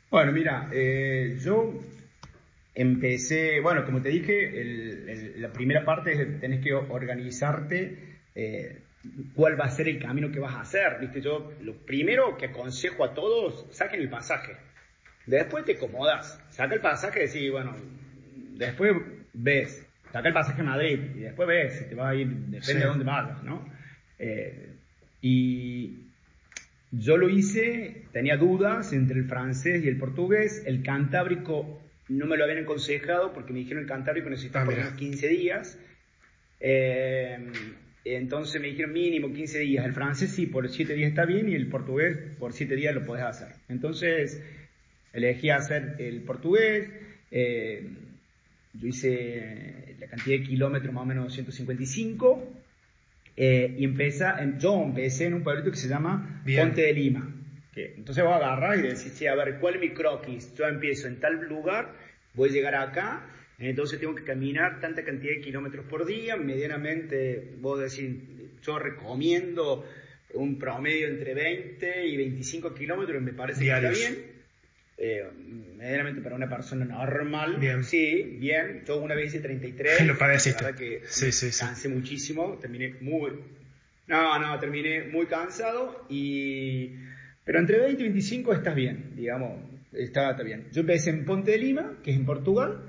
Bueno, 0.10 0.32
mira, 0.32 0.70
eh, 0.72 1.38
yo 1.44 1.74
empecé, 2.76 3.60
bueno, 3.62 3.86
como 3.86 4.02
te 4.02 4.10
dije, 4.10 4.62
el- 4.62 5.10
el- 5.10 5.42
la 5.42 5.52
primera 5.52 5.84
parte 5.86 6.14
es 6.14 6.40
tenés 6.40 6.62
que 6.64 6.74
organizarte 6.74 8.14
eh, 8.36 8.80
cuál 9.36 9.60
va 9.60 9.66
a 9.66 9.70
ser 9.70 9.88
el 9.90 10.00
camino 10.02 10.32
que 10.32 10.40
vas 10.40 10.56
a 10.56 10.62
hacer, 10.62 10.98
¿viste? 11.02 11.22
Yo 11.22 11.52
lo 11.62 11.74
primero 11.86 12.36
que 12.38 12.46
aconsejo 12.48 13.04
a 13.04 13.14
todos, 13.14 13.68
saquen 13.72 14.02
el 14.02 14.10
pasaje. 14.10 14.56
Después 15.28 15.66
te 15.66 15.74
acomodas, 15.74 16.40
saca 16.50 16.74
el 16.74 16.82
pasaje 16.82 17.24
y 17.24 17.28
decís, 17.28 17.52
bueno, 17.52 17.76
después 18.58 18.94
ves, 19.34 19.86
saca 20.12 20.28
el 20.30 20.34
pasaje 20.34 20.62
a 20.62 20.66
Madrid 20.66 21.00
y 21.16 21.20
después 21.20 21.48
ves 21.48 21.78
si 21.80 21.86
te 21.90 21.96
vas 21.96 22.08
a 22.12 22.16
ir, 22.16 22.28
depende 22.28 22.62
Sí. 22.66 22.74
de 22.74 22.86
dónde 22.86 23.06
vayas, 23.06 23.44
¿no? 23.44 23.73
Eh, 24.26 24.70
y 25.22 25.98
yo 26.92 27.18
lo 27.18 27.28
hice, 27.28 28.04
tenía 28.14 28.38
dudas 28.38 28.94
entre 28.94 29.20
el 29.20 29.26
francés 29.26 29.84
y 29.84 29.90
el 29.90 29.98
portugués. 29.98 30.64
El 30.66 30.82
cantábrico 30.82 31.82
no 32.08 32.26
me 32.26 32.38
lo 32.38 32.46
habían 32.46 32.64
aconsejado 32.64 33.34
porque 33.34 33.52
me 33.52 33.60
dijeron 33.60 33.84
el 33.84 33.90
cantábrico 33.90 34.30
necesitaba 34.30 34.72
Ah, 34.72 34.76
unos 34.78 34.94
15 34.94 35.28
días. 35.28 35.78
Eh, 36.60 37.38
entonces 38.06 38.62
me 38.62 38.68
dijeron 38.68 38.94
mínimo 38.94 39.34
15 39.34 39.60
días. 39.60 39.86
El 39.86 39.94
francés 39.94 40.32
sí, 40.32 40.46
por 40.46 40.70
7 40.70 40.94
días 40.94 41.10
está 41.10 41.26
bien 41.26 41.50
y 41.50 41.56
el 41.56 41.68
portugués 41.68 42.18
por 42.40 42.54
7 42.54 42.76
días 42.76 42.96
lo 42.96 43.06
podés 43.06 43.24
hacer. 43.26 43.50
Entonces 43.68 44.42
elegí 45.12 45.50
hacer 45.50 45.96
el 46.00 46.22
portugués. 46.22 46.90
eh, 47.32 47.88
yo 48.76 48.88
hice 48.88 49.96
la 50.00 50.08
cantidad 50.08 50.40
de 50.40 50.44
kilómetros 50.44 50.92
más 50.94 51.04
o 51.04 51.06
menos 51.06 51.34
155. 51.34 52.63
Eh, 53.36 53.76
y 53.78 53.86
empieza, 53.86 54.42
en- 54.42 54.60
yo 54.60 54.82
empecé 54.84 55.26
en 55.26 55.34
un 55.36 55.44
pueblito 55.44 55.72
que 55.72 55.78
se 55.78 55.88
llama 55.88 56.42
Bien. 56.46 56.68
Ponte 56.68 56.82
de 56.84 56.94
Lima. 56.94 57.30
Que, 57.74 57.96
entonces 57.98 58.24
vos 58.24 58.34
agarrás 58.34 58.78
y 58.80 58.82
decís, 58.84 59.14
sí, 59.16 59.26
a 59.26 59.34
ver, 59.36 59.58
¿cuál 59.60 59.76
es 59.76 59.82
mi 59.82 59.90
croquis? 59.90 60.54
Yo 60.56 60.68
empiezo 60.68 61.08
en 61.08 61.20
tal 61.20 61.44
lugar, 61.48 61.94
voy 62.36 62.50
a 62.50 62.52
llegar 62.52 62.76
acá, 62.76 63.26
entonces 63.58 64.00
tengo 64.00 64.14
que 64.14 64.24
caminar 64.24 64.80
tanta 64.80 65.04
cantidad 65.04 65.34
de 65.34 65.42
kilómetros 65.42 65.86
por 65.86 66.06
día, 66.06 66.36
medianamente, 66.36 67.56
vos 67.60 67.80
decís, 67.80 68.16
yo 68.62 68.78
recomiendo 68.78 69.84
un 70.36 70.60
promedio 70.60 71.08
entre 71.08 71.34
20 71.34 72.06
y 72.08 72.18
25 72.18 72.74
kilómetros, 72.76 73.22
me 73.22 73.34
parece 73.34 73.62
Diarios. 73.64 73.98
que 73.98 74.04
está 74.04 74.16
bien. 74.22 74.33
Eh, 74.98 75.24
medianamente 75.76 76.22
para 76.22 76.36
una 76.36 76.48
persona 76.48 76.86
normal, 76.86 77.58
Bien. 77.58 77.84
sí, 77.84 78.38
bien. 78.40 78.84
Yo 78.88 78.98
una 79.02 79.16
vez 79.16 79.28
hice 79.30 79.40
33. 79.40 80.02
Lo 80.08 80.18
padeciste. 80.18 80.62
La 80.64 80.72
verdad 80.72 80.80
que 80.80 81.02
Sí, 81.08 81.32
sí, 81.32 81.52
sí. 81.52 81.60
cansé 81.66 81.90
muchísimo, 81.90 82.58
terminé 82.62 82.96
muy... 83.02 83.32
No, 84.08 84.38
no, 84.40 84.60
terminé 84.60 85.04
muy 85.06 85.26
cansado 85.26 86.06
y... 86.10 86.92
Pero 87.46 87.60
entre 87.60 87.80
20 87.80 88.02
y 88.02 88.04
25 88.06 88.54
estás 88.54 88.76
bien, 88.76 89.12
digamos, 89.16 89.60
está, 89.92 90.32
está 90.32 90.44
bien. 90.44 90.68
Yo 90.72 90.82
empecé 90.82 91.10
en 91.10 91.26
Ponte 91.26 91.52
de 91.52 91.58
Lima, 91.58 91.98
que 92.04 92.12
es 92.12 92.18
en 92.18 92.26
Portugal, 92.26 92.84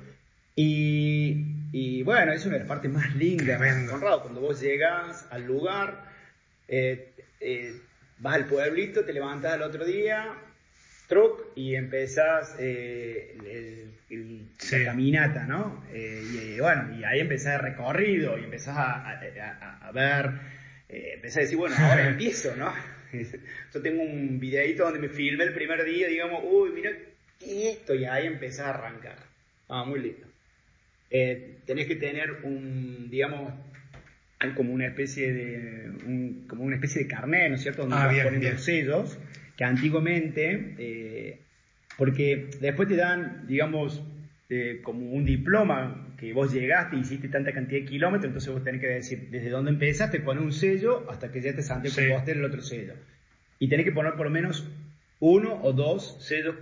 y, 0.55 1.45
y 1.73 2.03
bueno, 2.05 2.33
es 2.33 2.45
una 2.47 2.55
de 2.55 2.59
las 2.61 2.69
partes 2.69 2.91
más 2.93 3.15
lindas, 3.17 3.59
Tremendo. 3.59 3.93
Conrado, 3.93 4.23
cuando 4.23 4.41
vos 4.41 4.61
llegas 4.61 5.27
al 5.31 5.45
lugar, 5.45 6.05
eh, 6.69 7.13
eh, 7.41 7.73
vas 8.19 8.35
al 8.37 8.47
pueblito, 8.47 9.05
te 9.05 9.13
levantas 9.13 9.55
al 9.55 9.63
otro 9.63 9.85
día, 9.85 10.33
truck, 11.09 11.49
y 11.55 11.75
empezás 11.75 12.57
eh, 12.59 13.37
el- 13.39 13.47
el- 14.11 14.49
Sí. 14.59 14.79
la 14.79 14.85
caminata, 14.87 15.45
¿no? 15.47 15.85
Eh, 15.93 16.23
y 16.57 16.61
bueno, 16.61 16.97
y 16.99 17.05
ahí 17.05 17.21
empezás 17.21 17.55
el 17.57 17.61
recorrido, 17.61 18.39
y 18.39 18.45
empezás 18.45 18.77
a, 18.77 19.11
a- 19.11 19.21
a- 19.61 19.89
a 19.89 19.93
ver, 19.93 20.31
eh, 20.89 21.13
empezás 21.15 21.39
a 21.39 21.41
decir, 21.41 21.57
bueno, 21.57 21.75
ahora 21.79 22.09
empiezo, 22.09 22.55
¿no? 22.57 22.73
Yo 23.75 23.83
tengo 23.83 24.03
un 24.03 24.39
videito 24.41 24.85
donde 24.85 24.99
me 24.99 25.09
filmé 25.09 25.45
el 25.45 25.55
primer 25.55 25.85
día, 25.85 26.09
digamos, 26.09 26.43
uy, 26.45 26.71
mira 26.75 26.91
esto, 27.41 27.95
y 27.95 28.05
ahí 28.07 28.27
empezás 28.27 28.67
a 28.67 28.71
arrancar. 28.71 29.17
Ah, 29.69 29.85
muy 29.85 30.01
lindo. 30.01 30.27
Eh, 31.11 31.59
tenés 31.67 31.87
que 31.87 31.97
tener 31.97 32.31
un, 32.45 33.09
digamos, 33.11 33.53
como 34.57 34.73
una 34.73 34.87
especie 34.87 35.33
de, 35.33 35.89
un- 36.07 36.47
como 36.49 36.65
una 36.65 36.77
especie 36.77 37.03
de 37.03 37.09
carnet, 37.09 37.49
¿no 37.51 37.55
es 37.57 37.63
cierto? 37.63 37.83
Donde 37.83 37.97
Ah, 37.97 38.07
vas 38.07 38.13
bien, 38.13 38.25
poniendo 38.25 38.45
bien. 38.45 38.55
los 38.55 38.65
sellos, 38.65 39.19
que 39.57 39.65
antiguamente, 39.65 40.75
eh, 40.79 41.41
porque 41.97 42.51
después 42.61 42.89
te 42.89 42.97
dan, 42.97 43.47
digamos, 43.47 44.03
eh, 44.51 44.81
como 44.83 45.13
un 45.13 45.25
diploma 45.25 46.15
que 46.19 46.33
vos 46.33 46.53
llegaste 46.53 46.97
y 46.97 47.01
hiciste 47.01 47.29
tanta 47.29 47.53
cantidad 47.53 47.81
de 47.81 47.87
kilómetros, 47.87 48.27
entonces 48.29 48.53
vos 48.53 48.65
tenés 48.65 48.81
que 48.81 48.89
decir 48.89 49.29
desde 49.31 49.51
dónde 49.51 49.71
empezaste, 49.71 50.21
poner 50.21 50.43
un 50.43 50.53
sello 50.53 51.09
hasta 51.11 51.31
que 51.31 51.41
ya 51.41 51.55
te 51.55 51.63
Santiago 51.63 51.95
Sí. 51.95 52.03
de 52.03 52.09
Compostela 52.09 52.39
el 52.41 52.45
otro 52.47 52.61
sello. 52.63 52.95
Y 53.59 53.69
tenés 53.69 53.85
que 53.87 53.93
poner 53.93 54.15
por 54.15 54.27
lo 54.27 54.31
menos 54.33 54.69
uno 55.21 55.61
o 55.63 55.73
dos 55.73 56.19
sellos 56.27 56.57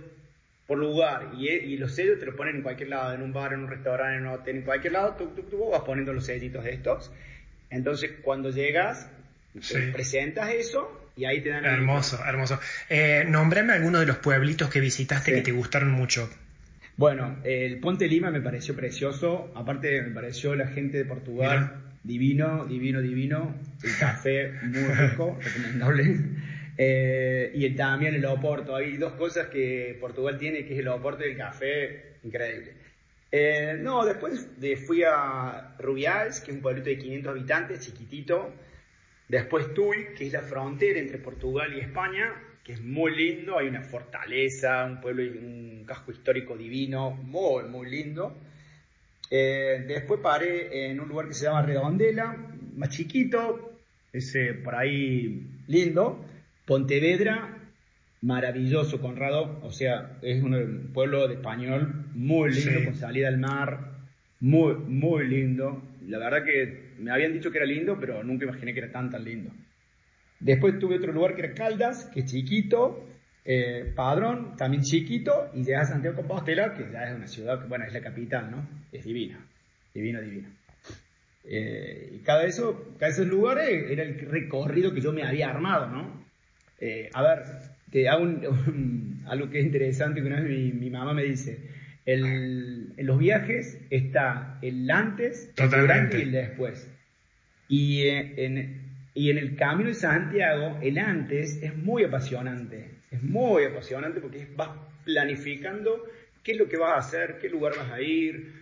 por 0.67 0.77
lugar. 0.77 1.31
Y, 1.37 1.49
eh, 1.49 1.65
y 1.65 1.77
los 1.77 1.93
sellos 1.95 2.19
te 2.19 2.25
los 2.25 2.35
ponen 2.35 2.57
en 2.57 2.61
cualquier 2.61 2.89
lado, 2.89 3.13
en 3.13 3.21
un 3.21 3.33
bar, 3.33 3.53
en 3.53 3.59
un 3.61 3.67
restaurante, 3.69 4.17
en 4.17 4.27
un 4.27 4.33
hotel, 4.33 4.57
en 4.57 4.61
cualquier 4.61 4.93
lado, 4.93 5.15
tú, 5.17 5.27
tú, 5.35 5.43
tú 5.43 5.69
vas 5.71 5.81
poniendo 5.81 6.13
los 6.13 6.25
sellitos 6.25 6.65
estos. 6.65 7.11
Entonces, 7.69 8.11
cuando 8.21 8.49
llegas, 8.51 9.09
te 9.53 9.91
presentas 9.91 10.51
eso 10.53 11.02
y 11.15 11.25
ahí 11.25 11.41
te 11.41 11.49
dan 11.49 11.65
el 11.65 11.73
Hermoso, 11.73 12.19
hermoso. 12.25 12.59
Eh, 12.89 13.25
nombrame 13.27 13.73
algunos 13.73 14.01
de 14.01 14.07
los 14.07 14.17
pueblitos 14.17 14.69
que 14.69 14.79
visitaste 14.79 15.31
Sí. 15.31 15.37
que 15.37 15.41
te 15.43 15.51
gustaron 15.51 15.91
mucho. 15.91 16.29
Bueno, 16.97 17.37
el 17.43 17.79
Ponte 17.79 18.07
Lima 18.07 18.29
me 18.31 18.41
pareció 18.41 18.75
precioso. 18.75 19.51
Aparte, 19.55 20.01
me 20.01 20.11
pareció 20.11 20.55
la 20.55 20.67
gente 20.67 20.97
de 20.97 21.05
Portugal 21.05 21.59
Mira. 21.59 21.81
divino, 22.03 22.65
divino, 22.65 23.01
divino. 23.01 23.55
El 23.83 23.97
café 23.99 24.51
muy 24.63 24.83
rico, 24.93 25.39
recomendable. 25.43 26.17
Eh, 26.77 27.51
y 27.55 27.65
el- 27.65 27.75
también 27.75 28.15
el 28.15 28.25
Oporto. 28.25 28.75
Hay 28.75 28.97
dos 28.97 29.13
cosas 29.13 29.47
que 29.47 29.97
Portugal 29.99 30.37
tiene, 30.37 30.65
que 30.65 30.73
es 30.73 30.79
el 30.79 30.87
Oporto 30.87 31.25
y 31.25 31.31
el 31.31 31.37
café, 31.37 32.13
increíble. 32.23 32.73
Eh, 33.31 33.77
no, 33.81 34.05
después 34.05 34.59
de, 34.59 34.77
fui 34.77 35.03
a 35.03 35.75
Rubiales, 35.79 36.39
que 36.41 36.51
es 36.51 36.57
un 36.57 36.61
pueblito 36.61 36.89
de 36.89 36.97
500 36.99 37.31
habitantes, 37.31 37.79
chiquitito. 37.79 38.53
Después 39.27 39.73
Tui, 39.73 40.07
que 40.17 40.27
es 40.27 40.33
la 40.33 40.41
frontera 40.41 40.99
entre 40.99 41.17
Portugal 41.17 41.73
y 41.75 41.79
España, 41.79 42.33
que 42.63 42.73
es 42.73 42.81
muy 42.81 43.15
lindo, 43.15 43.57
hay 43.57 43.67
una 43.67 43.81
fortaleza, 43.81 44.85
un 44.85 45.01
pueblo, 45.01 45.23
un 45.23 45.83
casco 45.85 46.11
histórico 46.11 46.55
divino, 46.57 47.11
muy, 47.11 47.63
muy 47.65 47.89
lindo. 47.89 48.35
Eh, 49.29 49.83
después 49.87 50.19
paré 50.21 50.89
en 50.91 50.99
un 50.99 51.09
lugar 51.09 51.27
que 51.27 51.33
se 51.33 51.45
llama 51.45 51.61
Redondela, 51.63 52.37
más 52.75 52.89
chiquito, 52.89 53.73
ese 54.11 54.53
por 54.53 54.75
ahí 54.75 55.47
lindo. 55.67 56.23
Pontevedra, 56.65 57.57
maravilloso, 58.21 59.01
Conrado, 59.01 59.59
o 59.63 59.71
sea, 59.71 60.17
es 60.21 60.41
un, 60.43 60.53
un 60.53 60.91
pueblo 60.93 61.27
de 61.27 61.35
español 61.35 62.05
muy 62.13 62.51
lindo, 62.53 62.79
Sí. 62.79 62.85
con 62.85 62.95
salida 62.95 63.27
al 63.27 63.37
mar, 63.39 63.91
muy, 64.39 64.75
muy 64.75 65.27
lindo. 65.27 65.81
La 66.07 66.19
verdad 66.19 66.45
que 66.45 66.92
me 67.03 67.11
habían 67.11 67.33
dicho 67.33 67.51
que 67.51 67.57
era 67.57 67.67
lindo, 67.67 67.97
pero 67.99 68.23
nunca 68.23 68.45
imaginé 68.45 68.73
que 68.73 68.79
era 68.79 68.91
tan, 68.91 69.09
tan 69.09 69.23
lindo. 69.23 69.51
Después 70.39 70.79
tuve 70.79 70.95
otro 70.97 71.11
lugar 71.13 71.35
que 71.35 71.41
era 71.43 71.53
Caldas, 71.53 72.05
que 72.13 72.21
es 72.21 72.25
chiquito, 72.25 73.07
eh, 73.45 73.91
Padrón, 73.95 74.55
también 74.57 74.83
chiquito, 74.83 75.49
y 75.53 75.63
llegas 75.63 75.89
a 75.89 75.93
Santiago 75.93 76.17
Compostela, 76.17 76.73
que 76.73 76.89
ya 76.91 77.03
es 77.09 77.15
una 77.15 77.27
ciudad, 77.27 77.61
que, 77.61 77.67
bueno, 77.67 77.85
es 77.85 77.93
la 77.93 78.01
capital, 78.01 78.49
¿no? 78.51 78.67
Es 78.91 79.05
divina, 79.05 79.39
divino, 79.93 80.21
divino. 80.21 80.49
Eh, 81.45 82.09
y 82.15 82.17
cada, 82.19 82.45
eso, 82.45 82.95
cada 82.99 83.11
esos 83.11 83.27
lugares 83.27 83.89
era 83.91 84.03
el 84.03 84.17
recorrido 84.19 84.93
que 84.93 85.01
yo 85.01 85.11
me 85.11 85.23
había 85.23 85.49
armado, 85.49 85.87
¿no? 85.89 86.23
Eh, 86.79 87.09
a 87.13 87.21
ver, 87.21 87.39
te 87.91 88.07
hago 88.07 88.23
un- 88.23 88.45
un- 88.67 89.23
algo 89.27 89.49
que 89.49 89.59
es 89.59 89.65
interesante 89.65 90.21
que 90.21 90.27
una 90.27 90.39
vez 90.41 90.49
mi, 90.49 90.71
mi 90.71 90.89
mamá 90.89 91.13
me 91.13 91.23
dice. 91.23 91.59
El- 92.05 92.93
en 92.97 93.05
los 93.05 93.17
viajes 93.17 93.77
está 93.89 94.57
el 94.61 94.89
antes, 94.91 95.47
el 95.49 95.55
Totalmente. 95.55 95.81
durante 95.81 96.17
y 96.19 96.21
el 96.23 96.31
después. 96.31 96.89
Y 97.67 98.03
eh, 98.07 98.33
en, 98.45 98.81
y 99.13 99.29
en 99.29 99.37
el 99.37 99.55
camino 99.55 99.89
de 99.89 99.95
Santiago, 99.95 100.77
el 100.81 100.97
antes 100.97 101.61
es 101.61 101.75
muy 101.75 102.03
apasionante. 102.03 102.89
Es 103.11 103.21
muy 103.23 103.65
apasionante 103.65 104.19
porque 104.21 104.47
vas 104.55 104.69
planificando 105.05 106.03
qué 106.43 106.53
es 106.53 106.57
lo 106.57 106.67
que 106.69 106.77
vas 106.77 106.93
a 106.93 106.97
hacer, 106.97 107.37
qué 107.39 107.49
lugar 107.49 107.73
vas 107.77 107.91
a 107.91 108.01
ir, 108.01 108.53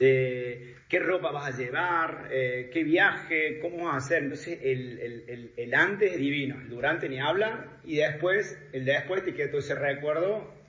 eh, 0.00 0.74
qué 0.88 0.98
ropa 0.98 1.30
vas 1.30 1.54
a 1.54 1.56
llevar, 1.56 2.28
eh, 2.32 2.70
qué 2.72 2.84
viaje, 2.84 3.58
cómo 3.60 3.84
vas 3.84 3.94
a 3.94 3.98
hacer. 3.98 4.22
Entonces, 4.24 4.58
el, 4.62 4.98
el- 5.00 5.24
el- 5.28 5.50
el 5.56 5.74
antes 5.74 6.12
es 6.12 6.18
divino, 6.18 6.58
el 6.60 6.68
durante 6.70 7.08
ni 7.08 7.20
habla, 7.20 7.66
y 7.84 7.96
después, 7.96 8.58
el 8.72 8.84
de 8.84 8.92
después 8.92 9.24
te 9.24 9.34
queda 9.34 9.48
todo 9.50 9.60
ese 9.60 9.74
recuerdo 9.74 10.59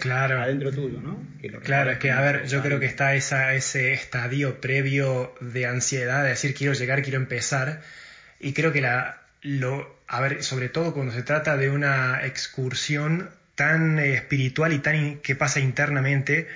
claro. 0.00 0.40
adentro 0.40 0.70
tuyo, 0.72 1.00
¿no? 1.00 1.20
claro, 1.62 1.90
es 1.90 1.98
que, 1.98 2.10
a 2.10 2.20
ver, 2.20 2.46
yo 2.46 2.62
creo 2.62 2.80
que 2.80 2.86
está 2.86 3.14
esa, 3.14 3.54
ese 3.54 3.92
estadio 3.92 4.60
previo 4.60 5.34
de 5.40 5.66
ansiedad, 5.66 6.22
de 6.22 6.30
decir 6.30 6.54
quiero 6.54 6.72
llegar, 6.74 7.02
quiero 7.02 7.18
empezar, 7.18 7.82
y 8.38 8.52
creo 8.52 8.72
que 8.72 8.80
la, 8.80 9.22
lo, 9.42 9.98
a 10.06 10.20
ver, 10.20 10.42
sobre 10.42 10.68
todo 10.68 10.92
cuando 10.92 11.12
se 11.12 11.22
trata 11.22 11.56
de 11.56 11.70
una 11.70 12.24
excursión 12.24 13.30
tan 13.54 13.98
eh, 13.98 14.14
espiritual 14.14 14.72
y 14.72 14.78
tan 14.78 15.18
que 15.18 15.34
pasa 15.34 15.60
internamente, 15.60 16.48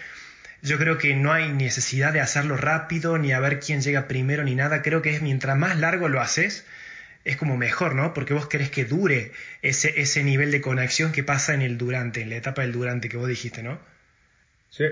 yo 0.62 0.78
creo 0.78 0.96
que 0.96 1.14
no 1.14 1.32
hay 1.32 1.52
necesidad 1.52 2.12
de 2.12 2.20
hacerlo 2.20 2.56
rápido, 2.56 3.18
ni 3.18 3.32
a 3.32 3.40
ver 3.40 3.60
quién 3.60 3.82
llega 3.82 4.08
primero, 4.08 4.44
ni 4.44 4.54
nada. 4.54 4.80
Creo 4.80 5.02
que 5.02 5.14
es 5.14 5.20
mientras 5.20 5.58
más 5.58 5.78
largo 5.78 6.08
lo 6.08 6.22
haces, 6.22 6.64
es 7.24 7.36
como 7.36 7.56
mejor, 7.56 7.94
¿no? 7.94 8.12
Porque 8.14 8.34
vos 8.34 8.46
querés 8.46 8.70
que 8.70 8.84
dure 8.84 9.32
ese, 9.62 10.00
ese 10.00 10.22
nivel 10.22 10.50
de 10.50 10.60
conexión 10.60 11.12
que 11.12 11.22
pasa 11.22 11.54
en 11.54 11.62
el 11.62 11.78
durante, 11.78 12.22
en 12.22 12.30
la 12.30 12.36
etapa 12.36 12.62
del 12.62 12.72
durante 12.72 13.08
que 13.08 13.16
vos 13.16 13.28
dijiste, 13.28 13.62
¿no? 13.62 13.78
Sí, 14.68 14.84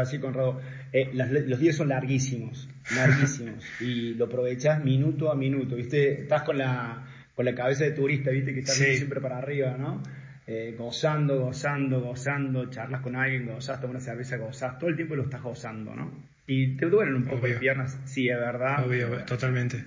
así, 0.00 0.20
Conrado. 0.20 0.60
Eh, 0.92 1.10
los 1.12 1.58
días 1.58 1.74
son 1.74 1.88
larguísimos, 1.88 2.68
larguísimos, 2.94 3.64
y 3.80 4.14
lo 4.14 4.26
aprovechás 4.26 4.82
minuto 4.82 5.30
a 5.30 5.34
minuto, 5.34 5.74
¿viste? 5.74 6.22
Estás 6.22 6.42
con 6.42 6.56
la, 6.56 7.04
con 7.34 7.44
la 7.44 7.54
cabeza 7.54 7.82
de 7.82 7.90
turista, 7.90 8.30
¿viste? 8.30 8.54
Que 8.54 8.60
estás 8.60 8.76
siempre 8.76 9.20
para 9.20 9.38
arriba, 9.38 9.76
¿no? 9.76 10.02
Eh, 10.46 10.76
gozando, 10.78 11.40
gozando, 11.40 12.00
gozando, 12.00 12.70
charlas 12.70 13.00
con 13.00 13.16
alguien, 13.16 13.46
gozás, 13.46 13.80
tomas 13.80 13.96
una 13.96 14.00
cerveza, 14.04 14.36
gozás, 14.36 14.78
todo 14.78 14.88
el 14.90 14.96
tiempo 14.96 15.16
lo 15.16 15.24
estás 15.24 15.42
gozando, 15.42 15.94
¿no? 15.94 16.12
Y 16.46 16.76
te 16.76 16.86
duelen 16.86 17.16
un 17.16 17.24
poco 17.24 17.46
las 17.46 17.58
piernas, 17.58 17.98
sí, 18.04 18.28
es 18.28 18.38
verdad. 18.38 18.86
Obvio, 18.86 19.08
totalmente. 19.24 19.82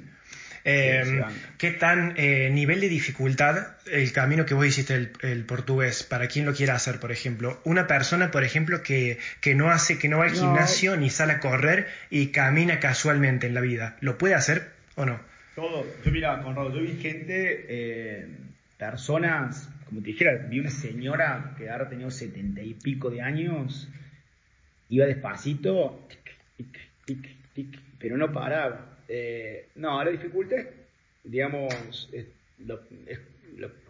Eh, 0.70 1.24
¿Qué 1.58 1.72
tan 1.72 2.16
eh, 2.18 2.50
nivel 2.52 2.82
de 2.82 2.90
dificultad 2.90 3.78
el 3.90 4.12
camino 4.12 4.46
que 4.46 4.54
vos 4.54 4.66
hiciste 4.66 5.12
el, 5.22 5.46
portugués 5.46 6.04
para 6.04 6.28
quien 6.28 6.46
lo 6.46 6.54
quiera 6.54 6.76
hacer, 6.76 7.00
por 7.00 7.14
ejemplo? 7.14 7.62
Una 7.64 7.88
persona, 7.88 8.32
por 8.32 8.44
ejemplo, 8.44 8.84
que, 8.84 9.18
que 9.40 9.56
no 9.56 9.72
hace, 9.72 9.98
que 9.98 10.10
no 10.10 10.18
va 10.18 10.26
al 10.26 10.32
gimnasio 10.32 10.98
ni 10.98 11.10
sale 11.10 11.32
a 11.32 11.40
correr 11.40 11.88
y 12.10 12.28
camina 12.28 12.82
casualmente 12.82 13.48
en 13.48 13.54
la 13.54 13.62
vida, 13.62 13.96
¿lo 14.02 14.18
puede 14.18 14.36
hacer 14.36 14.74
o 14.96 15.06
no? 15.06 15.22
Todo. 15.56 15.88
Yo 16.04 16.12
mira, 16.12 16.42
Conrado, 16.42 16.76
yo 16.76 16.82
vi 16.82 17.02
gente, 17.02 17.66
eh, 17.70 18.28
personas, 18.78 19.70
como 19.86 20.02
te 20.02 20.08
dijera, 20.08 20.36
vi 20.50 20.60
una 20.60 20.70
señora 20.70 21.56
que 21.58 21.70
ahora 21.70 21.88
tenía 21.88 22.12
setenta 22.12 22.62
y 22.62 22.74
pico 22.74 23.10
de 23.10 23.22
años, 23.22 23.88
iba 24.90 25.06
despacito, 25.06 26.06
pero 28.00 28.18
no 28.18 28.34
paraba 28.34 28.97
eh, 29.08 29.68
no, 29.76 30.04
la 30.04 30.12
dificultad 30.12 30.66
digamos, 31.28 32.10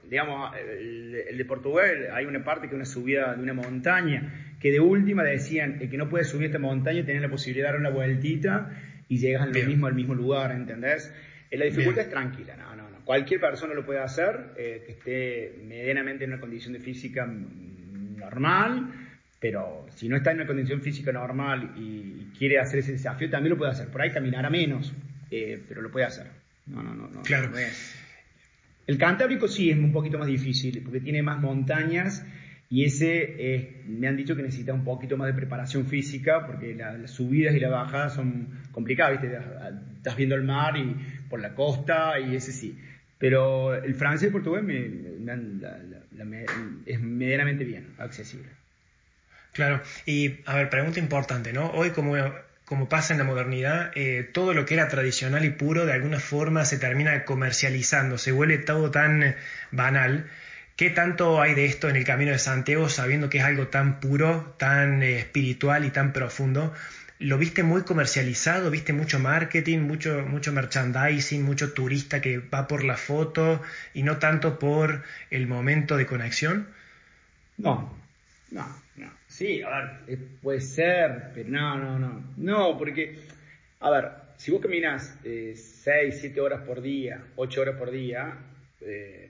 digamos 0.09 0.51
el, 0.57 1.38
de 1.38 1.45
Portugal 1.45 2.09
hay 2.13 2.25
una 2.25 2.43
parte 2.43 2.67
que 2.67 2.74
es 2.74 2.75
una 2.75 2.86
subida 2.86 3.36
de 3.36 3.43
una 3.43 3.53
montaña, 3.53 4.55
que 4.59 4.71
de 4.71 4.79
última 4.79 5.24
decían, 5.24 5.77
el 5.81 5.89
que 5.89 5.97
no 5.97 6.09
puede 6.09 6.24
subir 6.24 6.47
esta 6.47 6.59
montaña 6.59 7.05
tiene 7.05 7.19
la 7.19 7.29
posibilidad 7.29 7.67
de 7.67 7.74
dar 7.74 7.79
una 7.79 7.89
vueltita 7.89 8.71
y 9.07 9.17
llegas 9.17 9.47
lo 9.47 9.65
mismo 9.67 9.88
al 9.88 9.93
mismo 9.93 10.15
lugar, 10.15 10.51
¿entendés? 10.51 11.13
Eh, 11.50 11.57
la 11.57 11.65
dificultad 11.65 12.05
es 12.05 12.09
tranquila, 12.09 12.55
no, 12.57 12.75
no, 12.75 12.89
no. 12.89 13.05
Cualquier 13.05 13.39
persona 13.39 13.74
lo 13.74 13.86
puede 13.86 14.00
hacer, 14.00 14.53
eh, 14.57 14.83
que 14.86 14.91
esté 14.93 15.63
medianamente 15.63 16.25
en 16.25 16.31
una 16.33 16.41
condición 16.41 16.74
de 16.74 16.79
física 16.79 17.25
normal, 17.25 18.91
pero 19.39 19.86
si 19.96 20.10
no 20.10 20.17
está 20.17 20.32
en 20.32 20.38
una 20.38 20.48
condición 20.48 20.82
física 20.82 21.12
normal 21.12 21.74
y 21.77 22.32
quiere 22.38 22.60
hacer 22.60 22.79
ese 22.79 22.94
desafío, 22.94 23.29
también 23.29 23.51
lo 23.51 23.58
puede 23.58 23.72
hacer. 23.72 23.88
Por 23.89 24.01
ahí 24.01 24.12
caminará 24.12 24.50
menos, 24.50 24.94
eh, 25.29 25.62
pero 25.67 25.82
lo 25.82 25.91
puede 25.91 26.06
hacer. 26.06 26.27
No, 26.65 26.82
no, 26.82 26.94
no. 26.94 27.08
no 27.08 27.22
claro. 27.22 27.51
El 28.88 28.98
Cantábrico 28.98 29.48
sí 29.48 29.70
es 29.70 29.77
un 29.77 29.91
poquito 29.91 30.17
más 30.17 30.27
difícil, 30.27 30.82
porque 30.82 31.01
tiene 31.01 31.22
más 31.22 31.39
montañas 31.39 32.25
y 32.70 32.84
ese 32.84 33.84
me 33.88 34.08
han 34.08 34.17
dicho 34.17 34.36
que 34.36 34.41
necesita 34.41 34.74
un 34.74 34.84
poquito 34.84 35.15
más 35.15 35.27
de 35.27 35.34
preparación 35.34 35.86
física, 35.86 36.46
porque 36.46 36.75
las 36.75 37.12
subidas 37.12 37.56
y 37.56 37.60
las 37.60 37.72
bajadas 37.72 38.15
son 38.15 38.50
complicadas, 38.72 39.22
¿viste? 39.22 39.38
Estás 39.98 40.17
viendo 40.17 40.36
el 40.36 40.44
mar 40.44 40.75
y 40.77 40.96
por 41.29 41.39
la 41.39 41.53
costa 41.53 42.20
y 42.20 42.36
ese 42.36 42.51
sí. 42.51 42.77
Pero 43.17 43.74
el 43.74 43.96
francés 43.96 44.24
y 44.24 44.25
el 44.27 44.32
portugués 44.34 44.63
es 46.85 47.01
medianamente 47.01 47.64
bien, 47.64 47.94
accesible. 47.98 48.50
Claro, 49.57 49.81
y 50.05 50.41
a 50.46 50.53
ver, 50.53 50.70
pregunta 50.70 51.00
importante, 51.00 51.51
¿no? 51.51 51.72
Hoy 51.72 51.89
como 51.89 52.15
como 52.63 52.87
pasa 52.87 53.13
en 53.13 53.17
la 53.17 53.25
modernidad, 53.25 53.91
eh, 53.96 54.29
todo 54.31 54.53
lo 54.53 54.67
que 54.67 54.75
era 54.75 54.87
tradicional 54.87 55.43
y 55.46 55.50
puro 55.50 55.87
de 55.87 55.93
alguna 55.93 56.20
forma 56.20 56.63
se 56.63 56.77
termina 56.77 57.25
comercializando, 57.25 58.20
se 58.20 58.31
vuelve 58.31 58.59
todo 58.59 58.91
tan 58.91 59.35
banal. 59.72 60.29
¿Qué 60.75 60.91
tanto 60.91 61.41
hay 61.41 61.55
de 61.55 61.65
esto 61.65 61.89
en 61.89 61.96
el 61.96 62.03
Camino 62.03 62.31
de 62.33 62.37
Santiago 62.37 62.87
sabiendo 62.87 63.29
que 63.31 63.39
es 63.39 63.46
algo 63.46 63.70
tan 63.70 64.00
puro, 64.00 64.53
tan 64.59 65.01
eh, 65.01 65.17
espiritual 65.17 65.85
y 65.85 65.89
tan 65.89 66.13
profundo? 66.13 66.72
¿Lo 67.17 67.39
viste 67.39 67.63
muy 67.63 67.81
comercializado? 67.81 68.70
¿Viste 68.70 68.93
mucho 68.93 69.17
marketing, 69.17 69.79
mucho, 69.79 70.24
mucho 70.27 70.53
merchandising, 70.53 71.41
mucho 71.41 71.74
turista 71.74 72.22
que 72.22 72.37
va 72.37 72.67
por 72.67 72.83
la 72.83 72.98
foto 72.98 73.59
y 73.96 74.03
no 74.03 74.17
tanto 74.17 74.59
por 74.59 75.01
el 75.31 75.48
momento 75.48 75.98
de 75.98 76.05
conexión? 76.05 76.67
No, 77.57 77.91
no, 78.51 78.66
no. 78.96 79.12
Sí, 79.27 79.62
a 79.62 79.70
ver, 79.70 80.00
eh, 80.07 80.18
puede 80.42 80.62
ser, 80.62 81.31
pero 81.33 81.50
no, 81.50 81.77
no, 81.77 82.00
no. 82.00 82.33
No, 82.38 82.77
porque, 82.77 83.20
a 83.79 83.90
ver, 83.90 84.12
si 84.38 84.51
vos 84.51 84.62
caminas 84.62 85.18
eh, 85.24 85.53
6, 85.55 86.18
7 86.20 86.40
horas 86.42 86.62
por 86.62 86.81
día, 86.81 87.24
8 87.36 87.62
horas 87.62 87.75
por 87.75 87.92
día, 87.92 88.38
eh, 88.81 89.29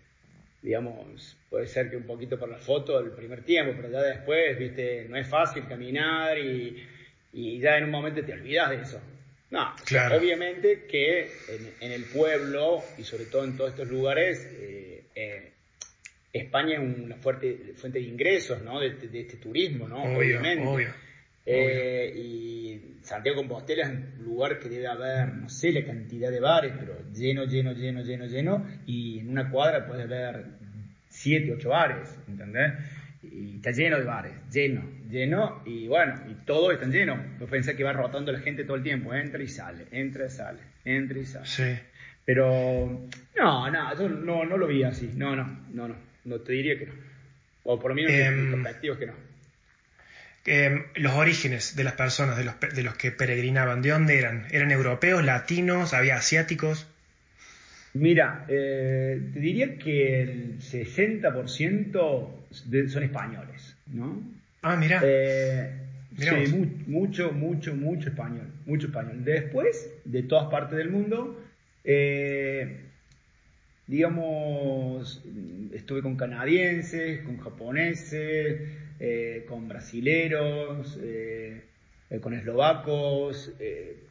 digamos, 0.62 1.38
puede 1.50 1.68
ser 1.68 1.90
que 1.90 1.98
un 1.98 2.04
poquito 2.04 2.38
por 2.38 2.50
la 2.50 2.58
foto 2.58 3.00
el 3.00 3.12
primer 3.12 3.44
tiempo, 3.44 3.74
pero 3.76 3.90
ya 3.90 4.02
después, 4.02 4.58
viste, 4.60 5.08
no 5.10 5.18
es 5.18 5.28
fácil 5.28 5.68
caminar 5.68 6.38
y, 6.38 6.86
y 7.34 7.60
ya 7.60 7.78
en 7.78 7.86
un 7.86 7.92
momento 7.92 8.24
te 8.24 8.34
olvidas 8.34 8.70
de 8.70 8.82
eso. 8.82 9.02
No, 9.50 9.74
claro. 9.86 10.18
obviamente 10.18 10.88
que 10.88 11.22
en, 11.22 11.74
en, 11.80 11.92
el 11.94 12.04
pueblo 12.04 12.84
y 12.98 13.04
sobre 13.04 13.26
todo 13.26 13.46
en 13.46 13.56
todos 13.56 13.72
estos 13.72 13.88
lugares, 13.88 14.46
eh, 14.60 15.06
eh 15.16 15.54
España 16.38 16.76
es 16.76 16.80
una 16.80 17.16
fuerte 17.16 17.74
fuente 17.76 18.00
de 18.00 18.06
ingresos, 18.06 18.62
¿no? 18.62 18.80
De, 18.80 18.88
este 18.88 19.38
turismo, 19.38 19.88
¿no? 19.88 20.04
Obviamente. 20.04 20.88
Eh, 21.50 22.14
y 22.14 22.98
Santiago 23.04 23.38
Compostela 23.38 23.84
es 23.84 23.90
un 23.90 24.26
lugar 24.26 24.60
que 24.60 24.68
debe 24.68 24.88
haber, 24.88 25.34
no 25.34 25.48
sé 25.48 25.72
la 25.72 25.86
cantidad 25.86 26.30
de 26.30 26.42
bares, 26.42 26.74
pero 26.78 26.94
lleno, 27.14 27.46
lleno, 27.46 27.72
lleno, 27.72 28.02
lleno, 28.02 28.26
lleno. 28.26 28.68
Y 28.86 29.20
en 29.20 29.30
una 29.30 29.50
cuadra 29.50 29.88
puede 29.88 30.04
haber 30.04 30.44
siete, 31.08 31.54
ocho 31.54 31.70
bares, 31.70 32.20
¿entendés? 32.28 32.74
Y 33.24 33.56
está 33.56 33.72
lleno 33.72 33.98
de 33.98 34.04
bares, 34.04 34.34
lleno, 34.52 34.84
lleno, 35.10 35.64
y 35.66 35.88
bueno, 35.88 36.16
y 36.30 36.34
todos 36.46 36.74
están 36.74 36.92
llenos. 36.92 37.18
Vos 37.40 37.50
pensás 37.50 37.76
que 37.76 37.84
va 37.84 37.94
rotando 37.94 38.34
la 38.34 38.40
gente 38.40 38.66
todo 38.66 38.76
el 38.76 38.84
tiempo, 38.84 39.14
entra 39.14 39.42
y 39.42 39.48
sale, 39.48 39.86
entra 39.92 40.26
y 40.26 40.30
sale, 40.30 40.60
entra 40.84 41.18
y 41.18 41.26
sale. 41.26 41.46
Sí. 41.46 41.80
Pero, 42.26 43.08
no, 43.38 43.72
no, 43.72 43.98
yo 43.98 44.10
no, 44.10 44.44
no 44.44 44.58
lo 44.58 44.68
vi 44.68 44.84
así, 44.84 45.10
no, 45.16 45.34
no, 45.34 45.66
no, 45.72 45.88
no 45.88 46.07
no 46.28 46.40
te 46.42 46.52
diría 46.54 46.78
que 46.78 46.86
no. 46.86 46.94
O 47.64 47.80
por 47.80 47.92
lo 47.92 47.96
menos 47.96 48.12
em, 48.12 48.64
que 48.82 49.06
no. 49.06 49.14
Em, 50.46 50.84
los 50.96 51.14
orígenes 51.14 51.76
de 51.76 51.84
las 51.84 51.94
personas, 51.94 52.38
de 52.38 52.44
los, 52.46 52.60
de 52.60 52.84
los 52.84 52.96
que 52.96 53.12
peregrinaban, 53.12 53.82
¿de 53.82 53.90
dónde 53.90 54.18
eran? 54.20 54.46
¿Eran 54.52 54.72
europeos, 54.72 55.24
latinos, 55.24 55.94
había 55.94 56.16
asiáticos? 56.18 56.88
Mira, 57.94 58.46
eh, 58.48 59.20
te 59.34 59.40
diría 59.40 59.78
que 59.78 60.22
el 60.22 60.60
60% 60.60 62.30
son 62.90 63.04
españoles, 63.04 63.76
¿no? 63.88 64.22
Ah, 64.62 64.76
mira. 64.76 65.02
Eh, 65.04 65.72
sí, 66.18 66.30
mucho, 66.88 67.32
mucho, 67.32 67.76
mucho 67.76 68.10
español, 68.10 68.48
mucho 68.66 68.88
español. 68.88 69.24
Después, 69.24 69.90
de 70.06 70.24
todas 70.24 70.50
partes 70.50 70.78
del 70.78 70.90
mundo, 70.90 71.44
eh, 71.84 72.87
digamos, 73.88 75.24
estuve 75.74 76.02
con 76.02 76.18
canadienses, 76.18 77.22
con 77.22 77.38
japoneses, 77.38 78.62
eh, 79.00 79.46
con 79.48 79.68
brasileros, 79.68 80.98
eh, 81.02 81.62
eh, 82.10 82.20
con 82.20 82.34
eslovacos, 82.34 83.54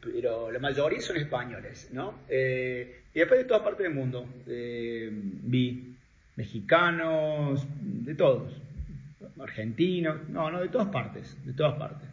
pero 0.01 0.49
la 0.49 0.59
mayoría 0.59 1.01
son 1.01 1.17
españoles, 1.17 1.89
¿no? 1.91 2.13
y 2.29 3.19
después 3.19 3.39
de 3.39 3.45
toda 3.45 3.63
parte 3.63 3.83
del 3.83 3.93
mundo 3.93 4.27
vi 4.45 5.95
mexicanos, 6.35 7.65
de 7.81 8.13
todos, 8.15 8.53
argentinos, 9.39 10.29
no, 10.29 10.51
no, 10.51 10.61
de 10.61 10.69
todas 10.69 10.87
partes, 10.87 11.35
de 11.45 11.53
todas 11.53 11.77
partes. 11.77 12.07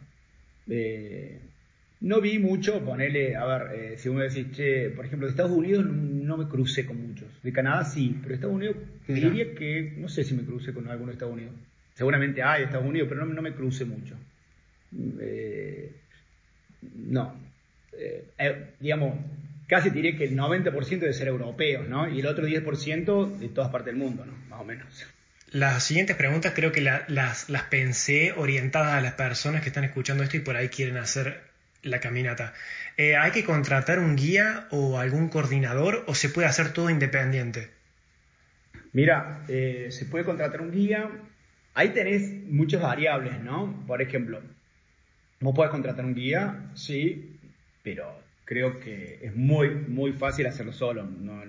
No 2.01 2.19
vi 2.19 2.39
mucho, 2.39 2.83
ponerle, 2.83 3.35
a 3.35 3.45
ver, 3.45 3.97
si 3.99 4.09
uno 4.09 4.21
decís, 4.21 4.51
che, 4.51 4.89
por 4.89 5.05
ejemplo, 5.05 5.27
de 5.27 5.31
Estados 5.31 5.51
Unidos 5.51 5.85
no 5.85 6.37
me 6.37 6.47
crucé 6.47 6.85
con. 6.85 7.04
De 7.45 7.53
Canadá 7.53 7.85
sí, 7.85 8.15
pero 8.17 8.29
de 8.29 8.35
Estados 8.35 8.55
Unidos 8.55 8.75
diría 9.07 9.53
que, 9.53 9.93
no 9.97 10.09
sé 10.09 10.23
si 10.23 10.33
me 10.33 10.41
crucé 10.41 10.73
con 10.73 10.87
alguno 10.87 11.11
de 11.11 11.13
Estados 11.13 11.35
Unidos. 11.35 11.53
Seguramente 11.93 12.41
hay 12.41 12.61
de 12.61 12.65
Estados 12.65 12.87
Unidos, 12.87 13.07
pero 13.07 13.23
no, 13.23 13.41
me 13.43 13.53
crucé 13.53 13.85
mucho. 13.85 14.15
Eh, 15.19 15.91
no. 16.95 17.35
Eh, 17.93 18.73
digamos, 18.79 19.19
casi 19.67 19.91
diría 19.91 20.17
que 20.17 20.23
el 20.23 20.35
90% 20.35 20.99
debe 20.99 21.13
ser 21.13 21.27
europeos, 21.27 21.87
¿no? 21.87 22.09
Y 22.09 22.19
el 22.19 22.25
otro 22.25 22.47
10% 22.47 23.37
de 23.37 23.49
todas 23.49 23.69
partes 23.69 23.93
del 23.93 23.97
mundo, 23.97 24.25
¿no? 24.25 24.33
Más 24.49 24.61
o 24.61 24.63
menos. 24.63 25.05
las 25.51 25.83
siguientes 25.83 26.15
preguntas 26.15 26.53
creo 26.55 26.71
que 26.71 26.81
las, 26.81 27.07
las 27.47 27.63
pensé 27.69 28.33
orientadas 28.35 28.95
a 28.95 29.01
las 29.01 29.13
personas 29.13 29.61
que 29.61 29.67
están 29.67 29.83
escuchando 29.83 30.23
esto 30.23 30.37
y 30.37 30.39
por 30.39 30.57
ahí 30.57 30.69
quieren 30.69 30.97
hacer 30.97 31.43
la 31.85 31.99
caminata. 31.99 32.53
Eh, 32.97 33.15
¿Hay 33.15 33.31
que 33.31 33.43
contratar 33.43 33.99
un 33.99 34.15
guía 34.15 34.67
o 34.71 34.99
algún 34.99 35.29
coordinador 35.29 36.03
o 36.07 36.15
se 36.15 36.29
puede 36.29 36.47
hacer 36.47 36.73
todo 36.73 36.89
independiente? 36.89 37.69
Mira, 38.91 39.43
eh, 39.47 39.87
se 39.91 40.05
puede 40.05 40.25
contratar 40.25 40.61
un 40.61 40.71
guía. 40.71 41.09
Ahí 41.73 41.89
tenés 41.89 42.29
muchas 42.47 42.81
variables, 42.81 43.39
¿no? 43.41 43.83
Por 43.85 44.01
ejemplo, 44.01 44.41
vos 45.39 45.53
puedes 45.55 45.71
contratar 45.71 46.05
un 46.05 46.15
guía, 46.15 46.71
sí, 46.73 47.37
pero 47.83 48.24
creo 48.45 48.79
que 48.79 49.19
es 49.21 49.35
muy, 49.35 49.69
muy 49.69 50.13
fácil 50.13 50.45
hacerlo 50.45 50.71
solo. 50.71 51.07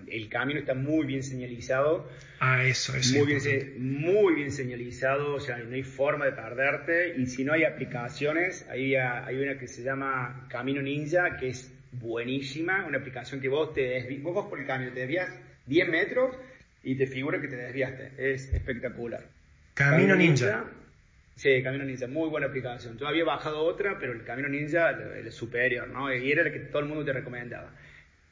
El 0.08 0.28
camino 0.28 0.58
está 0.58 0.74
muy 0.74 1.06
bien 1.06 1.22
señalizado. 1.22 2.08
Ah, 2.40 2.64
eso, 2.64 2.96
eso. 2.96 3.18
Muy 3.18 3.26
bien, 3.26 4.00
muy 4.02 4.34
bien 4.34 4.50
señalizado, 4.50 5.34
o 5.34 5.40
sea, 5.40 5.58
no 5.58 5.74
hay 5.74 5.82
forma 5.82 6.24
de 6.24 6.32
perderte. 6.32 7.14
Y 7.18 7.26
si 7.26 7.44
no 7.44 7.52
hay 7.52 7.64
aplicaciones, 7.64 8.66
hay, 8.70 8.96
hay 8.96 9.36
una 9.36 9.58
que 9.58 9.68
se 9.68 9.82
llama 9.82 10.46
Camino 10.50 10.80
Ninja, 10.82 11.36
que 11.36 11.50
es 11.50 11.70
buenísima, 11.92 12.84
una 12.86 12.98
aplicación 12.98 13.40
que 13.40 13.48
vos 13.48 13.72
te 13.74 13.82
desvías, 13.82 14.22
vos 14.22 14.34
vas 14.34 14.46
por 14.46 14.58
el 14.58 14.66
camino, 14.66 14.90
te 14.92 15.00
desvías 15.00 15.30
10 15.66 15.88
metros 15.88 16.34
y 16.82 16.94
te 16.94 17.06
figura 17.06 17.40
que 17.40 17.48
te 17.48 17.56
desviaste. 17.56 18.12
Es 18.16 18.52
espectacular. 18.52 19.24
Camino, 19.74 20.16
Ninja 20.16 20.64
Sí, 21.36 21.62
Camino 21.62 21.84
Ninja, 21.84 22.06
muy 22.06 22.30
buena 22.30 22.46
aplicación. 22.46 22.96
Yo 22.96 23.06
había 23.06 23.24
bajado 23.24 23.62
otra, 23.62 23.98
pero 23.98 24.12
el 24.12 24.24
Camino 24.24 24.48
Ninja 24.48 24.98
es 25.22 25.34
superior, 25.34 25.86
¿no? 25.86 26.12
Y 26.12 26.32
era 26.32 26.42
el 26.42 26.50
que 26.50 26.60
todo 26.60 26.80
el 26.80 26.88
mundo 26.88 27.04
te 27.04 27.12
recomendaba. 27.12 27.70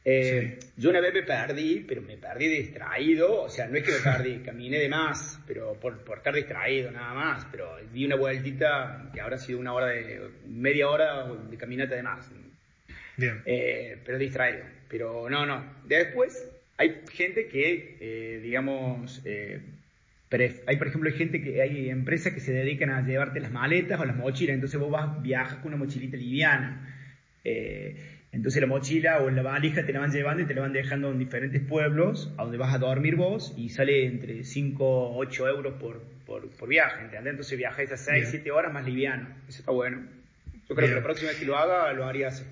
Eh, 0.06 0.58
yo 0.76 0.88
una 0.90 1.00
vez 1.00 1.12
me 1.12 1.22
perdí, 1.22 1.84
pero 1.86 2.00
me 2.00 2.16
perdí 2.16 2.48
distraído, 2.48 3.42
o 3.42 3.48
sea, 3.50 3.68
no 3.68 3.76
es 3.76 3.84
que 3.84 3.92
me 3.92 3.98
perdí, 3.98 4.38
caminé 4.44 4.78
de 4.78 4.88
más, 4.88 5.38
pero 5.46 5.74
por, 5.74 5.98
por, 6.02 6.18
estar 6.18 6.34
distraído 6.34 6.90
nada 6.90 7.12
más, 7.14 7.46
pero 7.50 7.76
di 7.92 8.06
una 8.06 8.16
vueltita 8.16 9.10
que 9.12 9.20
habrá 9.20 9.36
sido 9.36 9.58
una 9.58 9.74
hora 9.74 9.86
de, 9.86 10.30
media 10.46 10.88
hora 10.88 11.26
de 11.26 11.56
caminata 11.58 11.94
de 11.94 12.02
más. 12.02 12.30
Bien. 13.18 13.42
Eh, 13.44 13.98
pero 14.04 14.18
distraído. 14.18 14.64
Pero 14.88 15.28
no, 15.28 15.44
no. 15.44 15.62
Después 15.84 16.50
hay 16.78 17.02
gente 17.10 17.48
que, 17.48 17.98
eh, 18.00 18.40
digamos, 18.42 19.22
hay, 20.40 20.76
por 20.76 20.86
ejemplo, 20.86 21.10
hay 21.10 21.16
gente 21.16 21.42
que 21.42 21.60
hay 21.62 21.90
empresas 21.90 22.32
que 22.32 22.40
se 22.40 22.52
dedican 22.52 22.90
a 22.90 23.06
llevarte 23.06 23.40
las 23.40 23.52
maletas 23.52 24.00
o 24.00 24.04
las 24.04 24.16
mochilas, 24.16 24.54
entonces 24.54 24.78
vos 24.80 24.90
vas, 24.90 25.22
viajas 25.22 25.56
con 25.56 25.68
una 25.68 25.76
mochilita 25.76 26.16
liviana. 26.16 26.94
Eh, 27.44 27.96
entonces 28.32 28.60
la 28.60 28.66
mochila 28.66 29.20
o 29.20 29.30
la 29.30 29.42
valija 29.42 29.86
te 29.86 29.92
la 29.92 30.00
van 30.00 30.10
llevando 30.10 30.42
y 30.42 30.46
te 30.46 30.54
la 30.54 30.62
van 30.62 30.72
dejando 30.72 31.12
en 31.12 31.18
diferentes 31.18 31.62
pueblos 31.62 32.32
a 32.36 32.42
donde 32.42 32.58
vas 32.58 32.74
a 32.74 32.78
dormir 32.78 33.14
vos 33.14 33.54
y 33.56 33.68
sale 33.68 34.06
entre 34.06 34.42
5 34.42 34.84
o 34.84 35.16
8 35.18 35.48
euros 35.48 35.74
por, 35.74 36.02
por, 36.26 36.68
viaje, 36.68 37.04
¿entendés? 37.04 37.30
Entonces 37.30 37.56
viajáis 37.56 37.92
a 37.92 37.96
6, 37.96 38.28
7 38.30 38.50
horas 38.50 38.72
más 38.72 38.84
liviano. 38.84 39.28
Eso 39.48 39.60
está 39.60 39.70
bueno. 39.70 40.02
Yo 40.68 40.74
creo 40.74 40.88
que 40.88 40.94
la 40.96 41.02
próxima 41.02 41.30
vez 41.30 41.38
que 41.38 41.46
lo 41.46 41.56
haga, 41.56 41.92
lo 41.92 42.06
haría 42.06 42.28
así. 42.28 42.42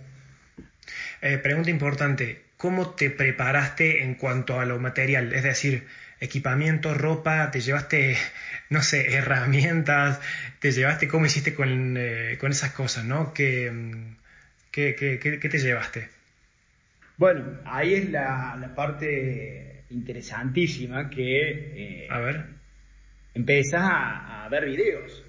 Eh, 1.21 1.39
pregunta 1.39 1.71
importante, 1.71 2.43
¿cómo 2.57 2.91
te 2.91 3.11
preparaste 3.11 4.05
en 4.05 4.15
cuanto 4.15 4.61
a 4.61 4.67
lo 4.67 4.79
material? 4.79 5.33
Es 5.33 5.43
decir, 5.43 5.85
equipamiento, 6.23 6.95
ropa, 6.95 7.51
te 7.51 7.61
llevaste, 7.61 8.17
no 8.71 8.81
sé, 8.81 9.13
herramientas, 9.13 10.21
te 10.61 10.71
llevaste, 10.71 11.09
¿cómo 11.09 11.27
hiciste 11.27 11.53
con, 11.53 11.97
eh, 11.99 12.39
esas 12.41 12.73
cosas, 12.73 13.05
no? 13.05 13.35
¿Qué, 13.35 14.07
qué, 14.71 14.89
te 15.19 15.59
llevaste? 15.59 16.09
Bueno, 17.17 17.59
ahí 17.65 17.95
es 17.95 18.11
la, 18.11 18.73
parte 18.77 19.83
interesantísima 19.91 21.11
que... 21.11 22.05
Eh, 22.05 22.09
a 22.09 22.21
ver. 22.21 22.45
Empezás 23.35 23.83
a, 23.83 24.49
ver 24.49 24.67
videos. 24.67 25.25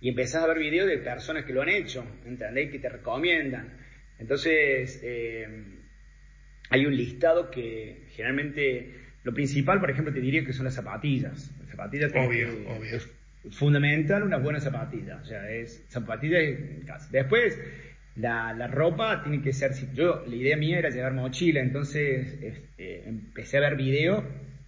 Y 0.00 0.08
empezás 0.08 0.42
a 0.42 0.48
ver 0.48 0.58
videos 0.58 0.88
de 0.88 0.98
personas 0.98 1.44
que 1.44 1.52
lo 1.52 1.62
han 1.62 1.68
hecho, 1.68 2.04
¿entendéis? 2.26 2.72
Que 2.72 2.80
te 2.80 2.88
recomiendan. 2.88 3.72
Entonces, 4.18 5.00
eh, 5.02 5.48
hay 6.70 6.86
un 6.86 6.96
listado 6.96 7.50
que 7.50 8.08
generalmente 8.10 9.03
lo 9.24 9.32
principal, 9.32 9.80
por 9.80 9.90
ejemplo, 9.90 10.12
te 10.12 10.20
diría 10.20 10.44
que 10.44 10.52
son 10.52 10.66
las 10.66 10.74
zapatillas. 10.74 11.50
Las 11.58 11.70
zapatillas 11.70 12.12
obvio, 12.14 12.48
obvio. 12.68 12.96
es 12.96 13.08
fundamental 13.50 14.22
una 14.22 14.36
buena 14.36 14.60
zapatilla. 14.60 15.16
O 15.16 15.24
sea, 15.24 15.50
es 15.50 15.82
zapatilla 15.88 16.38
Después, 17.10 17.58
la, 18.16 18.52
la, 18.52 18.66
ropa 18.66 19.22
tiene 19.22 19.40
que 19.40 19.54
ser. 19.54 19.72
Yo, 19.94 20.24
la 20.26 20.34
idea 20.36 20.58
mía 20.58 20.78
era 20.78 20.90
llevar 20.90 21.14
mochila, 21.14 21.60
entonces 21.60 22.38
este, 22.42 23.08
empecé 23.08 23.56
a 23.56 23.60
ver 23.60 23.76
videos 23.76 24.22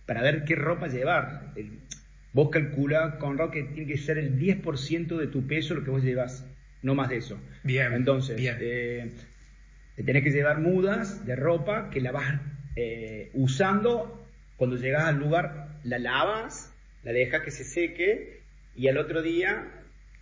para 0.07 0.23
ver 0.23 0.45
qué 0.45 0.57
ropa 0.57 0.89
llevar. 0.89 1.53
vos 2.33 2.49
calcula, 2.51 3.19
con 3.19 3.37
que 3.51 3.63
tiene 3.63 3.87
que 3.87 3.99
ser 3.99 4.17
el 4.17 4.39
10% 4.39 5.19
de 5.19 5.27
tu 5.27 5.47
peso 5.47 5.75
lo 5.75 5.85
que 5.85 5.91
vos 5.91 6.03
llevas, 6.03 6.47
no 6.83 6.95
más 6.95 7.11
de 7.11 7.19
eso. 7.19 7.39
Bien. 7.63 7.93
Entonces, 7.93 8.39
bien. 8.39 8.57
Eh, 8.59 9.11
tenés 10.03 10.23
que 10.23 10.31
llevar 10.31 10.61
mudas 10.61 11.27
de 11.27 11.37
ropa 11.37 11.91
que 11.91 12.01
la 12.01 12.13
vas 12.13 12.41
eh, 12.75 13.31
usando 13.35 14.26
cuando 14.57 14.77
llegas 14.77 15.05
al 15.05 15.19
lugar, 15.19 15.69
la 15.85 15.99
lavas, 15.99 16.73
la 17.03 17.13
dejas 17.13 17.43
que 17.43 17.51
se 17.51 17.65
seque 17.65 18.41
y 18.75 18.89
al 18.89 18.99
otro 18.99 19.23
día 19.23 19.71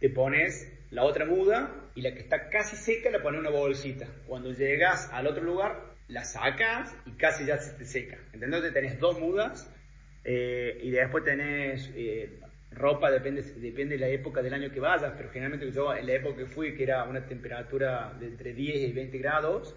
te 0.00 0.10
pones 0.10 0.70
la 0.90 1.04
otra 1.04 1.24
muda 1.24 1.74
y 1.94 2.02
la 2.02 2.12
que 2.12 2.20
está 2.20 2.48
casi 2.48 2.76
seca 2.76 3.10
la 3.10 3.22
pones 3.22 3.40
en 3.40 3.46
una 3.46 3.56
bolsita. 3.56 4.06
Cuando 4.26 4.52
llegas 4.52 5.10
al 5.12 5.26
otro 5.26 5.42
lugar, 5.42 5.94
la 6.08 6.24
sacas 6.24 6.94
y 7.06 7.12
casi 7.12 7.46
ya 7.46 7.58
se 7.58 7.76
te 7.78 7.84
seca. 7.84 8.18
Entonces 8.32 8.72
tenés 8.72 8.98
dos 8.98 9.18
mudas 9.18 9.72
eh, 10.24 10.78
y 10.82 10.90
después 10.90 11.24
tenés 11.24 11.90
eh, 11.94 12.38
ropa, 12.72 13.10
depende, 13.10 13.42
depende 13.42 13.96
de 13.96 14.00
la 14.00 14.08
época 14.08 14.42
del 14.42 14.54
año 14.54 14.70
que 14.70 14.80
vayas, 14.80 15.12
pero 15.16 15.30
generalmente 15.30 15.70
yo 15.70 15.94
en 15.94 16.06
la 16.06 16.14
época 16.14 16.38
que 16.38 16.46
fui, 16.46 16.74
que 16.74 16.82
era 16.82 17.04
una 17.04 17.24
temperatura 17.26 18.12
de 18.18 18.26
entre 18.26 18.52
10 18.52 18.90
y 18.90 18.92
20 18.92 19.18
grados, 19.18 19.76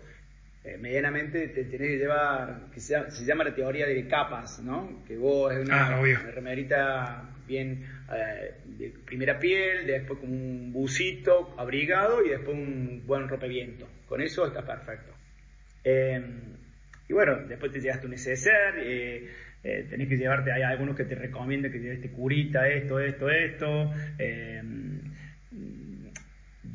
eh, 0.68 0.78
medianamente 0.78 1.48
te 1.48 1.64
tenés 1.64 1.92
que 1.92 1.98
llevar, 1.98 2.68
que 2.74 2.82
se, 2.82 2.94
llama 3.26 3.46
la 3.46 3.56
teoría 3.56 3.88
de 3.88 4.06
capas, 4.06 4.60
¿no? 4.60 5.02
Que 5.08 5.16
vos 5.16 5.54
es 5.54 5.60
una, 5.60 5.88
ah, 5.88 6.02
remerita 6.34 7.24
bien 7.48 7.86
eh, 8.14 8.54
de 8.66 8.94
primera 9.06 9.40
piel, 9.40 9.88
después 9.88 10.20
con 10.20 10.30
un 10.30 10.74
busito 10.74 11.56
abrigado 11.58 12.26
y 12.26 12.30
después 12.30 12.58
un 12.58 13.04
buen 13.08 13.30
rompeviento. 13.30 13.88
Con 14.10 14.20
eso 14.20 14.46
está 14.46 14.66
perfecto. 14.66 15.14
Em, 15.86 16.58
y 17.08 17.14
bueno, 17.14 17.38
después 17.48 17.72
te 17.72 17.80
llevas 17.80 18.02
tu 18.02 18.10
neceser, 18.10 18.76
eh, 18.80 19.30
tenés 19.90 20.10
que 20.10 20.18
llevarte, 20.18 20.52
hay 20.52 20.64
algunos 20.64 20.98
que 20.98 21.06
te 21.06 21.16
recomiendan 21.16 21.72
que 21.72 21.80
lleves 21.80 22.00
este 22.00 22.12
curita, 22.12 22.68
esto, 22.68 23.00
esto, 23.00 23.30
esto. 23.30 23.94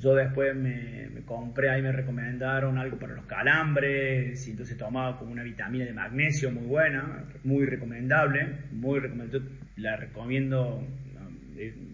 Yo 0.03 0.17
después 0.17 0.57
me, 0.57 1.23
compré, 1.25 1.71
ahí 1.71 1.81
me 1.81 1.93
recomendaron 1.93 2.77
algo 2.77 2.99
para 2.99 3.15
los 3.15 3.25
calambres, 3.27 4.49
y 4.49 4.51
entonces 4.51 4.77
tomaba 4.77 5.17
como 5.17 5.31
una 5.31 5.45
vitamina 5.45 5.85
de 5.85 5.93
magnesio 5.93 6.51
muy 6.51 6.65
buena, 6.65 7.25
muy 7.45 7.67
recomendable, 7.67 8.49
muy 8.73 8.99
recomendable, 8.99 9.49
la 9.77 9.97
recomiendo, 9.97 10.85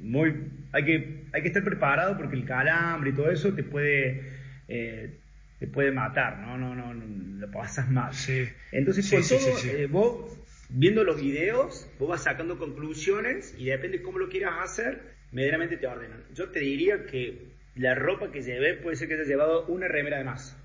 muy, 0.00 0.34
hay 0.72 0.84
que, 0.86 1.24
hay 1.32 1.42
que 1.42 1.48
estar 1.48 1.62
preparado 1.62 2.16
porque 2.16 2.36
el 2.36 2.46
calambre 2.46 3.10
y 3.10 3.12
todo 3.12 3.30
eso 3.30 3.52
te 3.52 3.62
puede, 3.62 4.22
eh, 4.68 5.18
te 5.58 5.66
puede 5.66 5.92
matar, 5.92 6.38
¿no? 6.38 6.56
No, 6.56 6.74
no, 6.74 6.94
lo 6.94 7.50
pasas 7.50 7.90
mal. 7.90 8.14
Sí. 8.14 8.48
Entonces, 8.72 9.10
con 9.10 9.22
todo, 9.22 9.58
eh, 9.66 9.86
vos, 9.86 10.38
viendo 10.70 11.04
los 11.04 11.20
videos, 11.20 11.90
vos 11.98 12.08
vas 12.08 12.22
sacando 12.22 12.58
conclusiones 12.58 13.54
y 13.58 13.66
depende 13.66 13.98
de 13.98 14.02
cómo 14.02 14.18
lo 14.18 14.30
quieras 14.30 14.54
hacer, 14.62 15.02
medianamente 15.30 15.76
te 15.76 15.86
ordenan. 15.86 16.22
Yo 16.32 16.48
te 16.48 16.60
diría 16.60 17.04
que 17.04 17.47
la 17.78 17.94
ropa 17.94 18.30
que 18.30 18.42
llevé 18.42 18.74
puede 18.74 18.96
ser 18.96 19.08
que 19.08 19.14
haya 19.14 19.24
llevado 19.24 19.66
una 19.66 19.88
remera 19.88 20.18
de 20.18 20.24
más. 20.24 20.56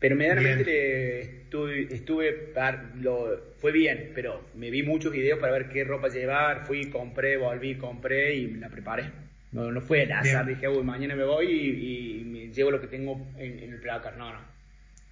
Pero 0.00 0.16
medianamente 0.16 1.20
estuve, 1.20 1.88
estuve 1.90 2.52
lo, 3.00 3.54
fue 3.58 3.72
bien, 3.72 4.12
pero 4.14 4.44
me 4.54 4.70
vi 4.70 4.82
muchos 4.82 5.12
videos 5.12 5.38
para 5.38 5.52
ver 5.52 5.68
qué 5.68 5.82
ropa 5.84 6.08
llevar, 6.08 6.66
fui, 6.66 6.90
compré, 6.90 7.36
volví, 7.36 7.76
compré 7.76 8.34
y 8.34 8.54
la 8.54 8.68
preparé. 8.68 9.10
No, 9.52 9.70
no 9.70 9.80
fue 9.80 10.02
el 10.02 10.12
azar, 10.12 10.46
dije, 10.46 10.68
uy, 10.68 10.82
mañana 10.82 11.14
me 11.14 11.24
voy 11.24 11.46
y, 11.46 12.24
me 12.24 12.52
llevo 12.52 12.70
lo 12.70 12.80
que 12.80 12.88
tengo 12.88 13.26
en, 13.38 13.58
el 13.60 13.80
placar. 13.80 14.16
No, 14.16 14.32
no. 14.32 14.40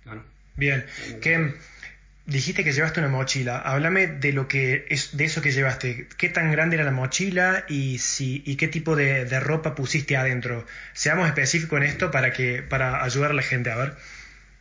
no, 0.04 0.14
no. 0.16 0.24
Bien. 0.56 0.84
¿Qué, 1.22 1.52
Dijiste 2.24 2.62
que 2.62 2.70
llevaste 2.70 3.00
una 3.00 3.08
mochila. 3.08 3.58
Háblame 3.58 4.06
de 4.06 4.32
lo 4.32 4.46
que 4.46 4.86
es 4.88 5.16
de 5.16 5.24
eso 5.24 5.42
que 5.42 5.50
llevaste. 5.50 6.06
¿Qué 6.16 6.28
tan 6.28 6.52
grande 6.52 6.76
era 6.76 6.84
la 6.84 6.92
mochila 6.92 7.64
y 7.68 7.98
si 7.98 8.44
y 8.46 8.54
qué 8.56 8.68
tipo 8.68 8.94
de, 8.94 9.24
ropa 9.40 9.74
pusiste 9.74 10.16
adentro? 10.16 10.64
Seamos 10.92 11.26
específicos 11.26 11.78
en 11.78 11.86
esto 11.86 12.12
para 12.12 12.32
que 12.32 12.62
para 12.62 13.02
ayudar 13.02 13.32
a 13.32 13.34
la 13.34 13.42
gente 13.42 13.70
a 13.70 13.76
ver. 13.76 13.92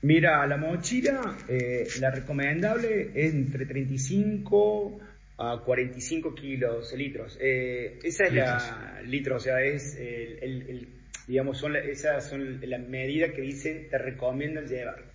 Mira, 0.02 0.48
la 0.48 0.58
mochila, 0.58 1.38
eh, 1.48 1.88
la 2.00 2.10
recomendable 2.10 3.12
es 3.14 3.32
entre 3.36 3.68
35 3.68 5.00
a 5.38 5.62
45 5.64 6.34
kilos, 6.34 6.92
litros. 6.94 7.38
Eh, 7.40 8.00
esa 8.02 8.26
es 8.26 8.34
la 8.34 9.02
litro, 9.06 9.36
o 9.36 9.40
sea, 9.40 9.62
es 9.62 9.96
el, 9.96 10.88
digamos, 11.28 11.60
son 11.60 11.76
esas 11.76 12.28
son 12.28 12.60
las 12.68 12.82
medidas 12.82 13.34
que 13.34 13.42
dicen 13.42 13.88
te 13.88 14.00
recomiendan 14.00 14.66
llevar. 14.66 15.11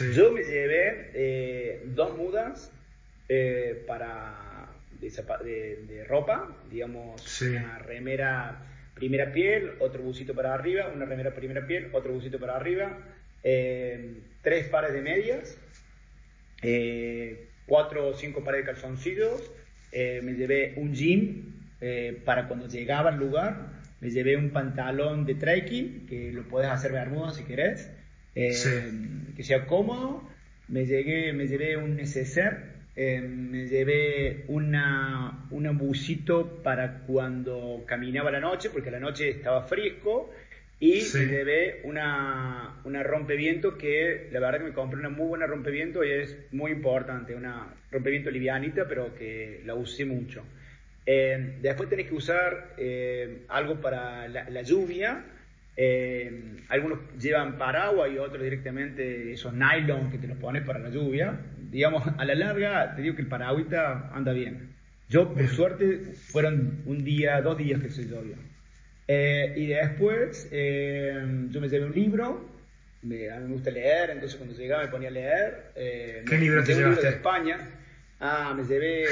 Yo 0.00 0.32
me 0.32 0.42
llevé 0.42 1.10
eh, 1.14 1.82
dos 1.86 2.16
mudas 2.16 2.72
eh, 3.28 3.84
para, 3.86 4.68
de, 5.00 6.04
ropa, 6.08 6.56
digamos, 6.70 7.42
una 7.42 7.78
remera 7.78 8.68
primera 8.94 9.32
piel, 9.32 9.72
otro 9.80 10.02
busito 10.02 10.34
para 10.34 10.54
arriba, 10.54 10.90
una 10.94 11.04
remera 11.04 11.34
primera 11.34 11.66
piel, 11.66 11.88
otro 11.92 12.12
busito 12.12 12.38
para 12.38 12.56
arriba, 12.56 12.98
eh, 13.42 14.20
tres 14.42 14.68
pares 14.68 14.92
de 14.92 15.00
medias, 15.02 15.58
eh, 16.62 17.48
cuatro 17.66 18.08
o 18.08 18.14
cinco 18.14 18.44
pares 18.44 18.60
de 18.60 18.72
calzoncillos, 18.72 19.50
eh, 19.92 20.20
me 20.22 20.34
llevé 20.34 20.74
un 20.76 20.94
jean 20.94 21.52
para 22.24 22.46
cuando 22.46 22.68
llegaba 22.68 23.10
al 23.10 23.18
lugar, 23.18 23.70
me 24.00 24.10
llevé 24.10 24.36
un 24.36 24.50
pantalón 24.50 25.26
de 25.26 25.34
trekking, 25.34 26.06
que 26.06 26.30
lo 26.30 26.44
puedes 26.44 26.70
hacer 26.70 26.92
bermuda 26.92 27.32
si 27.32 27.42
querés, 27.42 27.90
que 28.34 29.42
sea 29.42 29.66
cómodo, 29.66 30.28
me, 30.68 30.86
llegué, 30.86 31.32
me 31.32 31.46
llevé 31.46 31.76
un 31.76 31.96
neceser 31.96 32.72
eh, 32.94 33.22
me 33.22 33.68
llevé 33.68 34.44
una, 34.48 35.46
un 35.50 35.78
busito 35.78 36.62
para 36.62 37.00
cuando 37.06 37.84
caminaba 37.86 38.30
la 38.30 38.40
noche, 38.40 38.68
porque 38.68 38.90
la 38.90 39.00
noche 39.00 39.30
estaba 39.30 39.62
fresco, 39.62 40.30
y 40.78 41.00
me 41.14 41.26
llevé 41.26 41.80
una, 41.84 42.80
una 42.84 43.02
rompeviento 43.02 43.78
que 43.78 44.28
la 44.32 44.40
verdad 44.40 44.58
que 44.58 44.64
me 44.66 44.72
compré 44.72 44.98
una 44.98 45.08
muy 45.08 45.26
buena 45.26 45.46
rompeviento 45.46 46.04
y 46.04 46.10
es 46.10 46.36
muy 46.50 46.72
importante, 46.72 47.34
una 47.34 47.72
rompeviento 47.90 48.30
livianita, 48.30 48.86
pero 48.88 49.14
que 49.14 49.62
la 49.64 49.74
usé 49.74 50.04
mucho. 50.04 50.44
Eh, 51.06 51.58
después 51.62 51.88
tenés 51.88 52.08
que 52.08 52.14
usar 52.14 52.74
eh, 52.76 53.44
algo 53.48 53.80
para 53.80 54.28
la 54.28 54.62
lluvia, 54.62 55.24
eh, 55.76 56.56
algunos 56.68 56.98
llevan 57.18 57.56
paraguas 57.56 58.10
y 58.12 58.18
otros 58.18 58.42
directamente 58.42 59.32
esos 59.32 59.54
nylon 59.54 60.10
que 60.10 60.18
te 60.18 60.26
los 60.26 60.36
pones 60.38 60.64
para 60.64 60.78
la 60.78 60.90
lluvia. 60.90 61.40
Digamos, 61.70 62.06
a 62.18 62.24
la 62.24 62.34
larga 62.34 62.94
te 62.94 63.02
digo 63.02 63.16
que 63.16 63.22
el 63.22 63.28
paragüita 63.28 64.10
anda 64.12 64.32
bien. 64.32 64.74
Yo, 65.08 65.32
por 65.32 65.46
suerte, 65.48 65.98
fueron 66.14 66.82
un 66.86 67.04
día, 67.04 67.40
dos 67.42 67.58
días 67.58 67.80
que 67.82 67.90
se 67.90 68.04
llovió. 68.06 68.36
Eh, 69.08 69.52
y 69.56 69.66
después 69.66 70.48
eh, 70.52 71.22
yo 71.50 71.60
me 71.60 71.68
llevé 71.68 71.84
un 71.84 71.92
libro, 71.92 72.48
me, 73.02 73.30
a 73.30 73.38
mí 73.40 73.48
me 73.48 73.54
gusta 73.54 73.70
leer, 73.70 74.10
entonces 74.10 74.36
cuando 74.38 74.56
llegaba 74.56 74.84
me 74.84 74.90
ponía 74.90 75.08
a 75.08 75.12
leer. 75.12 75.72
¿Qué 75.74 76.38
libro 76.38 76.62
te 76.64 76.74
llevaste? 76.74 76.84
Un 76.84 76.90
libro 76.90 77.02
de 77.02 77.08
España. 77.08 77.58
Ah, 78.20 78.54
me 78.56 78.64
llevé 78.64 79.06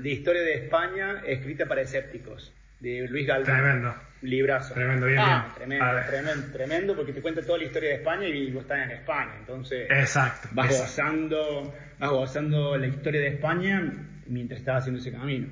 de 0.00 0.10
Historia 0.10 0.42
de 0.42 0.54
España 0.54 1.22
escrita 1.26 1.66
para 1.66 1.82
escépticos, 1.82 2.52
de 2.80 3.06
Luis 3.08 3.26
Galván. 3.26 3.44
Tremendo. 3.44 3.94
Librazo. 4.22 4.74
Tremendo, 4.74 5.06
bien, 5.06 5.18
ah, 5.20 5.52
Tremendo, 5.54 5.84
tremendo, 6.08 6.52
tremendo, 6.52 6.96
porque 6.96 7.12
te 7.12 7.20
cuenta 7.20 7.42
toda 7.42 7.58
la 7.58 7.64
historia 7.64 7.90
de 7.90 7.96
España 7.96 8.28
y 8.28 8.50
vos 8.50 8.62
estás 8.62 8.84
en 8.84 8.90
España. 8.92 9.32
Entonces, 9.38 9.88
exacto, 9.90 10.48
vas, 10.52 10.68
Gozando, 10.68 11.74
vas 11.98 12.10
gozando 12.10 12.76
la 12.76 12.86
historia 12.86 13.20
de 13.20 13.28
España 13.28 13.92
mientras 14.26 14.60
estás 14.60 14.80
haciendo 14.80 15.00
ese 15.00 15.12
camino. 15.12 15.48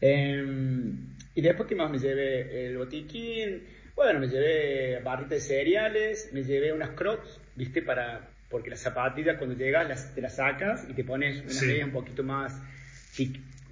Em, 0.00 1.14
y 1.34 1.40
después, 1.40 1.68
¿qué 1.68 1.74
más 1.74 1.90
me 1.90 1.98
llevé? 1.98 2.66
El 2.66 2.76
botiquín, 2.76 3.62
bueno, 3.96 4.20
me 4.20 4.28
llevé 4.28 5.00
barritas 5.00 5.30
de 5.30 5.40
cereales, 5.40 6.30
me 6.32 6.42
llevé 6.42 6.72
unas 6.72 6.90
crocs, 6.90 7.40
¿viste? 7.56 7.80
Para, 7.80 8.28
porque 8.50 8.70
las 8.70 8.80
zapatillas 8.80 9.38
cuando 9.38 9.56
llegas 9.56 9.88
las, 9.88 10.14
te 10.14 10.20
las 10.20 10.36
sacas 10.36 10.86
y 10.88 10.92
te 10.92 11.04
pones 11.04 11.40
unas 11.40 11.62
medias 11.62 11.86
un 11.86 11.92
poquito 11.92 12.22
más, 12.22 12.60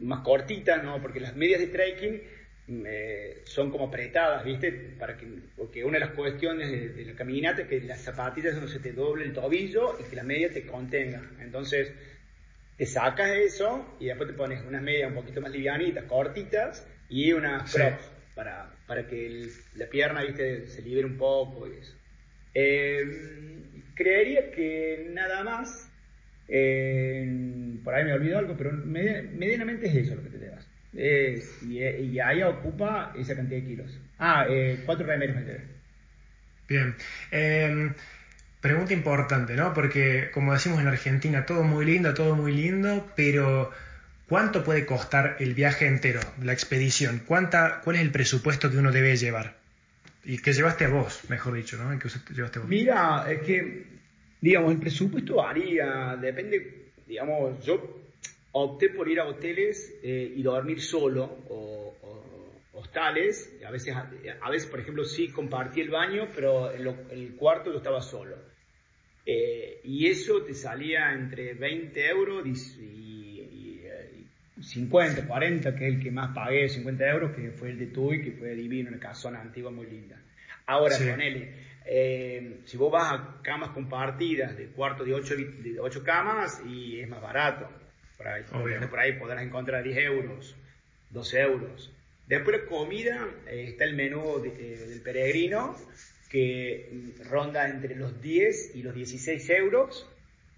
más 0.01 0.21
cortitas, 0.21 0.83
¿no? 0.83 1.03
Porque 1.03 1.21
las 1.21 1.37
medias 1.37 1.61
de 1.61 1.67
trekking 1.67 2.23
son 3.45 3.71
como 3.71 3.87
apretadas, 3.87 4.45
¿viste? 4.45 4.71
Para 4.99 5.17
que, 5.17 5.27
porque 5.57 5.85
una 5.85 5.95
de 5.95 6.07
las 6.07 6.15
cuestiones 6.15 6.71
de, 6.71 7.05
la 7.05 7.15
caminata 7.15 7.63
es 7.63 7.69
que 7.69 7.81
las 7.81 8.01
zapatillas 8.01 8.61
no 8.61 8.69
se 8.69 8.79
te 8.79 8.93
doble 8.93 9.25
el 9.25 9.33
tobillo 9.33 9.99
y 10.01 10.09
que 10.09 10.17
la 10.17 10.23
media 10.23 10.51
te 10.51 10.67
contenga. 10.67 11.23
Entonces, 11.41 11.93
te 12.77 12.87
sacas 12.87 13.31
eso 13.31 13.97
y 14.01 14.07
después 14.07 14.29
te 14.29 14.35
pones 14.35 14.63
unas 14.67 14.83
medias 14.83 15.09
un 15.09 15.15
poquito 15.15 15.41
más 15.41 15.53
livianitas, 15.53 16.05
cortitas 16.05 16.87
y 17.09 17.33
unas 17.33 17.73
crocs 17.73 18.11
para, 18.35 18.73
para 18.87 19.07
que 19.07 19.49
la 19.75 19.87
pierna, 19.87 20.23
¿viste? 20.23 20.67
Se 20.67 20.83
libere 20.83 21.07
un 21.07 21.19
poco 21.19 21.69
y 21.69 21.79
eso. 21.79 21.95
Eh, 22.55 23.03
creería 23.95 24.51
que 24.51 25.09
nada 25.11 25.45
más, 25.45 25.91
eh, 26.49 27.27
por 27.85 27.95
ahí 27.95 28.05
me 28.05 28.13
olvidado 28.15 28.41
algo, 28.41 28.57
pero 28.57 28.73
medianamente 28.73 29.89
es 29.89 29.97
eso 29.97 30.15
lo 30.15 30.23
que 30.23 30.31
te 30.31 30.39
llevas 30.39 30.72
y, 30.93 32.19
ahí 32.19 32.43
ocupa 32.43 33.13
esa 33.17 33.35
cantidad 33.35 33.61
de 33.61 33.67
kilos. 33.67 33.99
Ah, 34.19 34.47
eh, 34.49 34.83
cuatro 34.85 35.07
remeros 35.07 35.37
me 35.37 35.73
Bien. 36.69 36.95
Em, 37.31 37.95
pregunta 38.61 38.93
importante, 38.93 39.55
¿no? 39.55 39.75
Porque 39.75 40.31
como 40.33 40.53
decimos 40.53 40.81
en 40.81 40.87
Argentina, 40.87 41.45
todo 41.47 41.65
muy 41.65 41.85
lindo, 41.85 42.15
todo 42.15 42.37
muy 42.37 42.53
lindo, 42.53 43.11
pero 43.17 43.71
¿cuánto 44.29 44.65
puede 44.65 44.87
costar 44.87 45.37
el 45.41 45.55
viaje 45.55 45.87
entero, 45.87 46.21
la 46.43 46.53
expedición? 46.53 47.23
¿Cuánta, 47.27 47.81
¿Cuál 47.83 47.97
es 47.97 48.03
el 48.03 48.11
presupuesto 48.11 48.71
que 48.71 48.79
uno 48.79 48.93
debe 48.93 49.17
llevar? 49.17 49.57
Y 50.25 50.39
que 50.39 50.53
llevaste 50.53 50.85
a 50.85 50.89
vos, 50.89 51.23
mejor 51.29 51.55
dicho, 51.55 51.77
¿no? 51.83 51.99
Que 51.99 52.09
llevaste 52.33 52.61
vos. 52.61 52.69
Mira, 52.69 53.27
es 53.29 53.41
que, 53.41 53.87
digamos, 54.41 54.73
el 54.73 54.79
presupuesto 54.79 55.37
varía, 55.37 56.17
depende, 56.21 56.91
digamos, 57.07 57.65
yo 57.65 58.02
opté 58.53 58.91
por 58.91 59.09
ir 59.09 59.19
a 59.21 59.27
hoteles 59.27 59.99
eh, 60.03 60.33
y 60.37 60.43
dormir 60.43 60.81
solo 60.81 61.25
o, 61.49 61.95
hostales. 62.75 63.59
A 63.67 63.71
veces, 63.71 63.95
a 63.95 64.51
veces, 64.51 64.69
por 64.69 64.81
ejemplo, 64.81 65.05
sí 65.05 65.29
compartí 65.29 65.81
el 65.81 65.91
baño, 65.91 66.29
pero 66.35 66.71
el 66.71 67.37
cuarto 67.37 67.71
yo 67.71 67.79
estaba 67.79 68.01
solo. 68.01 68.37
Eh, 69.25 69.81
y 69.85 70.09
eso 70.09 70.43
te 70.43 70.55
salía 70.55 71.13
entre 71.13 71.55
20 71.55 72.09
euros 72.09 72.45
y, 72.47 73.81
50, 74.61 75.27
40, 75.27 75.75
que 75.75 75.89
es 75.89 75.95
el 75.95 76.01
que 76.01 76.13
más 76.13 76.33
pagué, 76.35 76.69
50 76.69 77.11
euros, 77.11 77.33
que 77.35 77.51
fue 77.51 77.71
el 77.71 77.79
de 77.79 77.87
Tui, 77.87 78.23
que 78.23 78.33
fue 78.33 78.55
divino, 78.55 78.91
una 78.91 79.01
casona 79.01 79.41
antigua 79.41 79.73
muy 79.73 79.87
linda. 79.87 80.17
Ahora, 80.67 80.97
con 80.97 81.09
ponele, 81.09 81.53
eh, 81.85 82.61
si 82.65 82.77
vos 82.77 82.93
vas 82.93 83.13
a 83.13 83.43
camas 83.43 83.71
compartidas 83.71 84.57
de 84.57 84.67
cuarto 84.67 85.05
de 85.05 85.15
8, 85.15 85.35
de 85.35 85.81
8 85.81 86.05
camas, 86.05 86.63
y 86.65 87.01
es 87.01 87.09
más 87.09 87.21
barato 87.21 87.82
por 88.23 88.33
ahí. 88.33 88.43
Por 88.89 88.99
ahí 89.01 89.13
podrás 89.15 89.43
encontrar 89.43 89.83
10 89.83 89.99
euros, 89.99 90.57
12 91.11 91.41
euros. 91.41 91.93
Después 92.27 92.61
de 92.61 92.67
comida 92.67 93.29
eh, 93.49 93.67
está 93.69 93.85
el 93.85 93.95
menú 93.95 94.43
eh, 94.45 94.87
del 94.89 95.01
peregrino 95.01 95.77
que 96.31 97.13
ronda 97.29 97.69
entre 97.69 97.95
los 97.95 98.23
10 98.23 98.77
y 98.77 98.83
los 98.83 98.95
16 98.95 99.51
euros. 99.51 100.09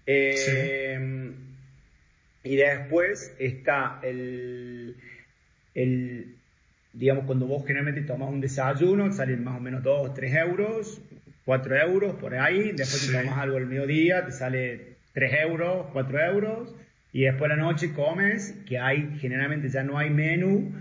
Eh, 0.05 1.31
y 2.43 2.55
después 2.55 3.33
está 3.39 3.99
el, 4.03 4.95
el, 5.73 6.35
digamos, 6.93 7.25
cuando 7.25 7.47
vos 7.47 7.65
generalmente 7.65 8.01
tomas 8.01 8.29
un 8.29 8.39
desayuno, 8.39 9.11
salen 9.11 9.43
más 9.43 9.57
o 9.57 9.59
menos 9.59 9.83
2 9.83 10.09
o 10.09 10.13
3 10.13 10.35
euros, 10.35 11.01
4 11.43 11.75
euros 11.77 12.15
por 12.15 12.35
ahí. 12.35 12.71
Después 12.71 13.07
te 13.07 13.17
tomas 13.17 13.39
algo 13.39 13.57
al 13.57 13.65
mediodía, 13.65 14.25
te 14.25 14.31
sale 14.31 14.95
3 15.13 15.33
euros, 15.41 15.87
4 15.91 16.19
euros 16.25 16.75
y 17.15 17.21
después 17.21 17.47
la 17.47 17.55
noche 17.55 17.93
comes, 17.93 18.53
que 18.67 18.77
hay, 18.77 19.17
generalmente 19.21 19.69
ya 19.69 19.83
no 19.83 19.97
hay 19.97 20.09
menú, 20.09 20.75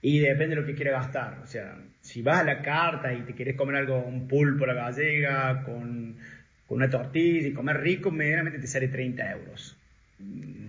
y 0.00 0.18
depende 0.18 0.54
de 0.54 0.62
lo 0.62 0.66
que 0.66 0.74
quieras 0.74 1.02
gastar. 1.02 1.40
O 1.44 1.46
sea, 1.46 1.76
si 2.00 2.22
vas 2.22 2.40
a 2.40 2.44
la 2.44 2.62
carta 2.62 3.12
y 3.12 3.20
te 3.20 3.34
quieres 3.34 3.54
comer 3.54 3.76
algo, 3.76 4.02
un 4.02 4.26
pulpo 4.26 4.64
a 4.64 4.68
la 4.68 4.72
gallega, 4.72 5.62
con, 5.62 6.16
con 6.66 6.78
una 6.78 6.88
tortilla 6.88 7.48
y 7.48 7.52
comer 7.52 7.82
rico, 7.82 8.10
medianamente 8.10 8.60
te 8.60 8.66
sale 8.66 8.88
30 8.88 9.30
euros. 9.32 9.76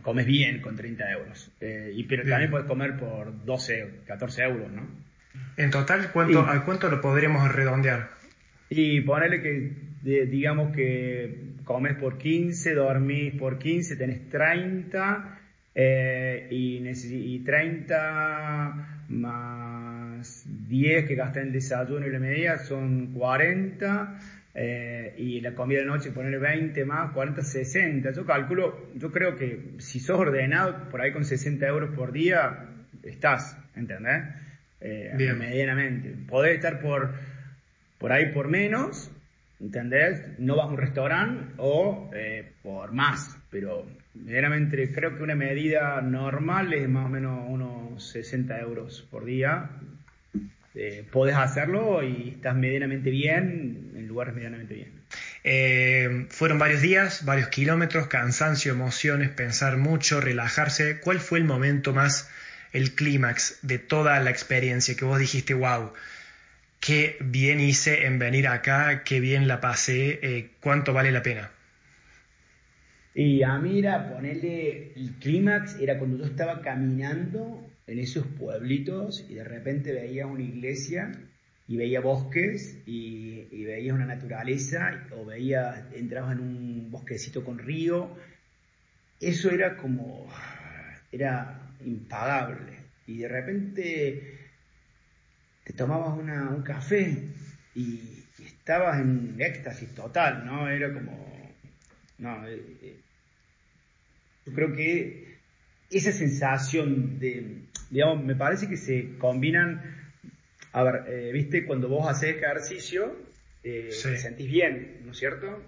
Comes 0.02 0.26
bien 0.26 0.60
con 0.60 0.76
30 0.76 1.10
euros. 1.14 1.50
Eh, 1.62 1.94
y, 1.96 2.04
pero 2.04 2.28
también 2.28 2.52
puedes 2.52 2.68
comer 2.68 2.98
por 2.98 3.46
12, 3.46 4.02
14 4.08 4.44
euros, 4.44 4.70
¿no? 4.70 4.86
En 5.56 5.72
total, 5.72 6.12
¿cuánto, 6.12 6.42
¿a 6.42 6.66
cuánto 6.66 6.90
lo 6.90 7.00
podríamos 7.00 7.50
redondear? 7.56 8.10
Y 8.70 9.00
ponerle 9.00 9.42
que, 9.42 9.72
digamos 10.06 10.76
que 10.76 11.56
comes 11.64 11.96
por 11.96 12.18
15, 12.18 12.76
dormís 12.76 13.34
por 13.34 13.58
15, 13.58 13.96
tenés 13.96 14.30
30 14.30 15.40
eh, 15.74 16.48
y, 16.52 17.40
30 17.40 19.04
más 19.10 20.46
10 20.70 21.08
que 21.08 21.16
gastas 21.16 21.42
en 21.42 21.48
el 21.48 21.54
desayuno 21.54 22.08
y 22.08 22.12
la 22.12 22.20
media 22.20 22.58
son 22.60 23.14
40 23.14 24.20
eh, 24.54 25.16
y 25.18 25.42
la 25.42 25.54
comida 25.54 25.80
de 25.80 25.86
noche 25.86 26.12
poner 26.12 26.40
20 26.40 26.86
más, 26.86 27.12
40, 27.12 27.42
60. 27.42 28.12
Yo 28.12 28.26
calculo, 28.26 28.90
yo 28.96 29.12
creo 29.12 29.36
que 29.36 29.60
si 29.80 30.00
sos 30.00 30.20
ordenado 30.20 30.90
por 30.90 31.02
ahí 31.02 31.12
con 31.12 31.26
60 31.26 31.66
euros 31.68 31.96
por 31.96 32.12
día, 32.12 32.68
estás, 33.04 33.58
¿entendés? 33.76 34.24
Eh, 34.80 35.14
medianamente. 35.38 36.14
Podés 36.30 36.56
estar 36.56 36.80
por, 36.80 37.12
por 37.98 38.12
ahí 38.12 38.32
por 38.34 38.48
menos, 38.48 39.12
¿entendés? 39.66 40.22
No 40.38 40.56
vas 40.56 40.68
a 40.68 40.70
un 40.70 40.78
restaurante 40.78 41.54
o 41.58 42.12
eh, 42.14 42.54
por 42.62 42.92
más, 42.92 43.36
pero 43.50 43.88
medianamente 44.14 44.92
creo 44.94 45.18
que 45.18 45.24
una 45.24 45.36
medida 45.36 46.02
normal 46.02 46.74
es 46.74 46.88
más 46.88 47.08
o 47.08 47.10
menos 47.10 47.46
unos 47.48 48.08
60 48.12 48.60
euros 48.60 49.08
por 49.10 49.26
día. 49.26 49.72
Eh, 50.76 51.06
podés 51.12 51.36
hacerlo 51.36 52.04
y 52.04 52.34
estás 52.36 52.56
medianamente 52.56 53.10
bien 53.10 53.94
en 53.96 54.08
lugares 54.08 54.36
medianamente 54.36 54.76
bien. 54.76 54.92
Eh, 55.44 56.28
fueron 56.30 56.60
varios 56.60 56.82
días, 56.82 57.26
varios 57.26 57.48
kilómetros, 57.48 58.08
cansancio, 58.08 58.74
emociones, 58.74 59.30
pensar 59.30 59.78
mucho, 59.78 60.22
relajarse. 60.22 61.00
¿Cuál 61.00 61.20
fue 61.20 61.40
el 61.40 61.46
momento 61.46 61.94
más, 61.94 62.30
el 62.72 62.94
clímax 62.94 63.60
de 63.62 63.80
toda 63.80 64.20
la 64.20 64.30
experiencia 64.30 64.96
que 64.96 65.06
vos 65.06 65.18
dijiste, 65.18 65.54
wow, 65.54 65.94
qué 66.86 67.18
bien 67.20 67.60
hice 67.60 68.06
en 68.06 68.20
venir 68.20 68.48
acá, 68.48 69.04
qué 69.04 69.20
bien 69.20 69.48
la 69.48 69.60
pasé, 69.60 70.20
eh, 70.22 70.52
cuánto 70.62 70.94
vale 70.94 71.12
la 71.12 71.24
pena? 71.24 71.50
Y 73.16 73.42
a 73.42 73.58
mí 73.58 73.80
era 73.80 74.14
ponerle 74.14 74.94
el 74.96 75.14
clímax, 75.20 75.80
era 75.80 75.98
cuando 75.98 76.18
yo 76.18 76.26
estaba 76.26 76.62
caminando 76.62 77.66
en 77.88 78.00
esos 78.00 78.28
pueblitos 78.28 79.26
y 79.28 79.36
de 79.36 79.44
repente 79.44 79.94
veía 79.94 80.28
una 80.28 80.44
iglesia 80.44 81.12
y 81.68 81.78
veía 81.78 82.02
bosques 82.02 82.78
y, 82.86 83.48
y 83.52 83.66
veía 83.66 83.94
una 83.94 84.06
naturaleza 84.06 85.08
o 85.18 85.26
veía, 85.26 85.90
entrabas 85.96 86.34
en 86.34 86.42
un 86.42 86.92
bosquecito 86.92 87.44
con 87.44 87.58
río. 87.58 88.16
Eso 89.20 89.50
era 89.50 89.78
como, 89.78 90.28
era 91.12 91.62
impagable. 91.84 92.74
Y 93.08 93.18
de 93.20 93.28
repente 93.28 94.45
te 95.66 95.74
tomabas 95.74 96.18
un 96.18 96.62
café 96.64 97.18
y, 97.76 98.12
estabas 98.46 99.00
en 99.00 99.36
éxtasis 99.40 99.94
total, 99.94 100.46
¿no? 100.46 100.68
Era 100.68 100.94
como, 100.94 101.54
no, 102.18 102.48
eh, 102.48 102.62
eh, 102.82 102.96
yo 104.46 104.54
creo 104.54 104.74
que 104.74 105.38
esa 105.90 106.12
sensación 106.12 107.20
de, 107.20 107.62
digamos, 107.90 108.24
me 108.24 108.36
parece 108.36 108.68
que 108.68 108.78
se 108.78 109.18
combinan, 109.18 110.12
a 110.72 110.84
ver, 110.84 111.04
eh, 111.08 111.32
viste, 111.32 111.66
cuando 111.66 111.90
vos 111.90 112.08
haces 112.10 112.36
ejercicio, 112.36 113.16
te 113.62 113.92
sentís 113.92 114.50
bien, 114.50 115.02
¿no 115.06 115.12
es 115.12 115.18
cierto? 115.18 115.64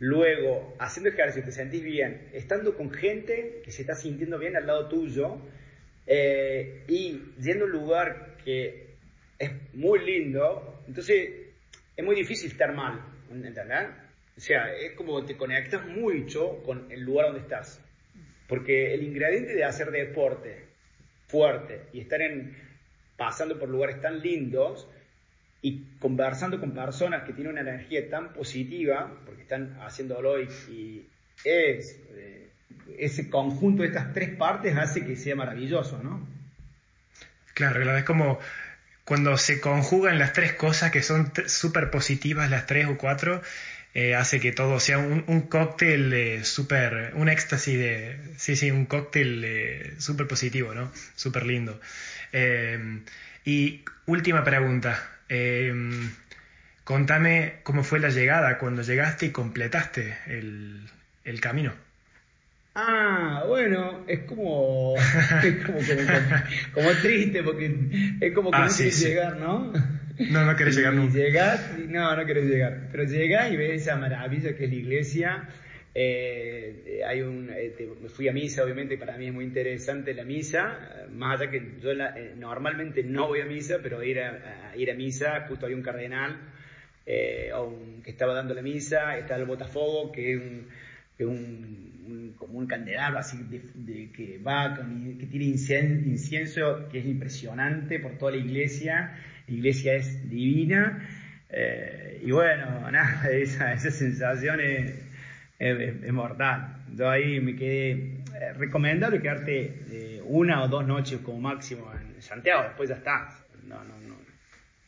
Luego, 0.00 0.76
haciendo 0.78 1.10
ejercicio, 1.10 1.44
te 1.44 1.52
sentís 1.52 1.82
bien, 1.82 2.28
estando 2.32 2.76
con 2.76 2.90
gente 2.92 3.60
que 3.64 3.70
se 3.70 3.82
está 3.82 3.94
sintiendo 3.94 4.38
bien 4.38 4.56
al 4.56 4.66
lado 4.66 4.88
tuyo 4.88 5.40
y 6.08 7.34
yendo 7.40 7.64
a 7.64 7.66
un 7.66 7.72
lugar 7.72 8.36
que 8.44 8.94
es 9.38 9.50
muy 9.74 10.04
lindo, 10.04 10.82
entonces 10.86 11.30
es 11.96 12.04
muy 12.04 12.16
difícil 12.16 12.50
estar 12.50 12.74
mal, 12.74 13.00
¿entendés? 13.30 13.88
O 14.36 14.40
sea, 14.40 14.72
es 14.72 14.92
como 14.92 15.24
te 15.24 15.36
conectas 15.36 15.84
mucho 15.86 16.62
con 16.62 16.90
el 16.92 17.00
lugar 17.00 17.26
donde 17.26 17.40
estás. 17.40 17.84
Porque 18.46 18.94
el 18.94 19.02
ingrediente 19.02 19.52
de 19.52 19.64
hacer 19.64 19.90
deporte 19.90 20.68
fuerte 21.26 21.86
y 21.92 22.00
estar 22.00 22.22
en, 22.22 22.56
pasando 23.16 23.58
por 23.58 23.68
lugares 23.68 24.00
tan 24.00 24.20
lindos 24.20 24.88
y 25.60 25.82
conversando 25.98 26.60
con 26.60 26.72
personas 26.72 27.24
que 27.24 27.32
tienen 27.32 27.52
una 27.52 27.62
energía 27.62 28.08
tan 28.08 28.32
positiva, 28.32 29.20
porque 29.26 29.42
están 29.42 29.76
haciéndolo 29.80 30.40
y, 30.40 30.48
y 30.70 31.08
es, 31.44 32.00
eh, 32.14 32.37
ese 32.98 33.30
conjunto 33.30 33.82
de 33.82 33.88
estas 33.88 34.12
tres 34.12 34.30
partes 34.36 34.76
hace 34.76 35.04
que 35.04 35.16
sea 35.16 35.36
maravilloso, 35.36 36.00
¿no? 36.02 36.26
Claro, 37.54 37.96
es 37.96 38.04
como 38.04 38.38
cuando 39.04 39.36
se 39.38 39.60
conjugan 39.60 40.18
las 40.18 40.32
tres 40.32 40.52
cosas 40.52 40.90
que 40.90 41.02
son 41.02 41.32
súper 41.46 41.90
positivas, 41.90 42.50
las 42.50 42.66
tres 42.66 42.86
o 42.88 42.98
cuatro, 42.98 43.42
eh, 43.94 44.14
hace 44.14 44.38
que 44.38 44.52
todo 44.52 44.78
sea 44.80 44.98
un, 44.98 45.40
cóctel 45.48 46.12
eh, 46.12 46.44
súper, 46.44 47.12
un 47.14 47.28
éxtasis 47.28 47.78
de, 47.78 48.16
sí, 48.36 48.54
sí, 48.54 48.70
un 48.70 48.84
cóctel 48.84 49.42
eh, 49.44 49.94
súper 49.98 50.28
positivo, 50.28 50.74
¿no? 50.74 50.92
Súper 51.16 51.46
lindo. 51.46 51.80
y 53.44 53.82
última 54.06 54.44
pregunta, 54.44 55.00
contame 56.84 57.54
cómo 57.62 57.82
fue 57.82 57.98
la 57.98 58.10
llegada, 58.10 58.58
cuando 58.58 58.82
llegaste 58.82 59.26
y 59.26 59.30
completaste 59.30 60.16
el, 60.26 60.86
el 61.24 61.40
camino. 61.40 61.72
Ah, 62.80 63.42
bueno, 63.48 64.04
es 64.06 64.20
como, 64.20 64.94
es 65.42 65.66
como, 65.66 65.78
como, 66.74 66.90
triste 67.02 67.42
porque 67.42 67.74
es 68.20 68.32
como 68.32 68.52
que 68.52 68.56
ah, 68.56 68.68
no 68.68 68.90
llegar, 68.90 69.36
¿no? 69.36 69.72
No, 70.30 70.44
no 70.44 70.54
querés 70.54 70.76
llegar 70.76 70.94
nunca. 70.94 71.18
Llegás, 71.18 71.76
no, 71.88 72.14
no 72.14 72.24
querés 72.24 72.44
llegar. 72.44 72.86
Pero 72.92 73.02
llegás 73.02 73.50
y 73.50 73.56
ves 73.56 73.82
esa 73.82 73.96
maravilla 73.96 74.54
que 74.56 74.66
es 74.66 74.70
la 74.70 74.76
iglesia. 74.76 75.48
Eh, 75.92 77.02
hay 77.04 77.22
un, 77.22 77.50
eh, 77.52 77.74
fui 78.14 78.28
a 78.28 78.32
misa, 78.32 78.62
obviamente, 78.62 78.96
para 78.96 79.18
mí 79.18 79.26
es 79.26 79.32
muy 79.32 79.44
interesante 79.44 80.14
la 80.14 80.24
misa, 80.24 80.78
más 81.10 81.40
allá 81.40 81.50
que 81.50 81.72
yo 81.82 81.90
eh, 81.90 82.34
normalmente 82.36 83.02
no 83.02 83.26
voy 83.26 83.40
a 83.40 83.44
misa, 83.44 83.78
pero 83.82 84.04
ir 84.04 84.20
a, 84.20 84.72
ir 84.76 84.88
a 84.92 84.94
misa, 84.94 85.46
justo 85.48 85.66
había 85.66 85.76
un 85.76 85.82
cardenal 85.82 86.38
que 87.04 88.10
estaba 88.10 88.34
dando 88.34 88.54
la 88.54 88.62
misa, 88.62 89.18
está 89.18 89.34
el 89.34 89.46
Botafogo, 89.46 90.12
que 90.12 90.34
es 90.34 91.26
un, 91.26 91.87
como 92.36 92.58
un 92.58 92.66
candelabro 92.66 93.18
así 93.18 93.38
de, 93.48 94.10
que 94.12 94.38
va, 94.38 94.74
que 94.74 95.26
tiene 95.26 95.46
incienso, 95.46 96.88
que 96.90 96.98
es 96.98 97.06
impresionante 97.06 97.98
por 97.98 98.18
toda 98.18 98.32
la 98.32 98.38
iglesia 98.38 99.14
la 99.48 99.54
iglesia 99.54 99.94
es 99.94 100.28
divina. 100.28 101.08
Eh, 101.48 102.20
y 102.24 102.30
bueno, 102.30 102.90
nada, 102.90 103.30
esa, 103.30 103.72
esa 103.72 103.90
sensación 103.90 104.60
es, 104.60 104.94
mortal. 106.12 106.84
Yo 106.94 107.10
ahí 107.10 107.40
me 107.40 107.56
quedé 107.56 107.90
eh, 107.90 108.52
recomendable 108.56 109.20
quedarte 109.20 109.82
eh, 109.90 110.22
una 110.24 110.62
o 110.62 110.68
dos 110.68 110.86
noches 110.86 111.20
como 111.20 111.40
máximo 111.40 111.90
en 111.92 112.22
Santiago, 112.22 112.62
después 112.62 112.88
ya 112.88 112.96
está. 112.96 113.28
No, 113.64 113.76
no, 113.82 113.98
no. 114.06 114.16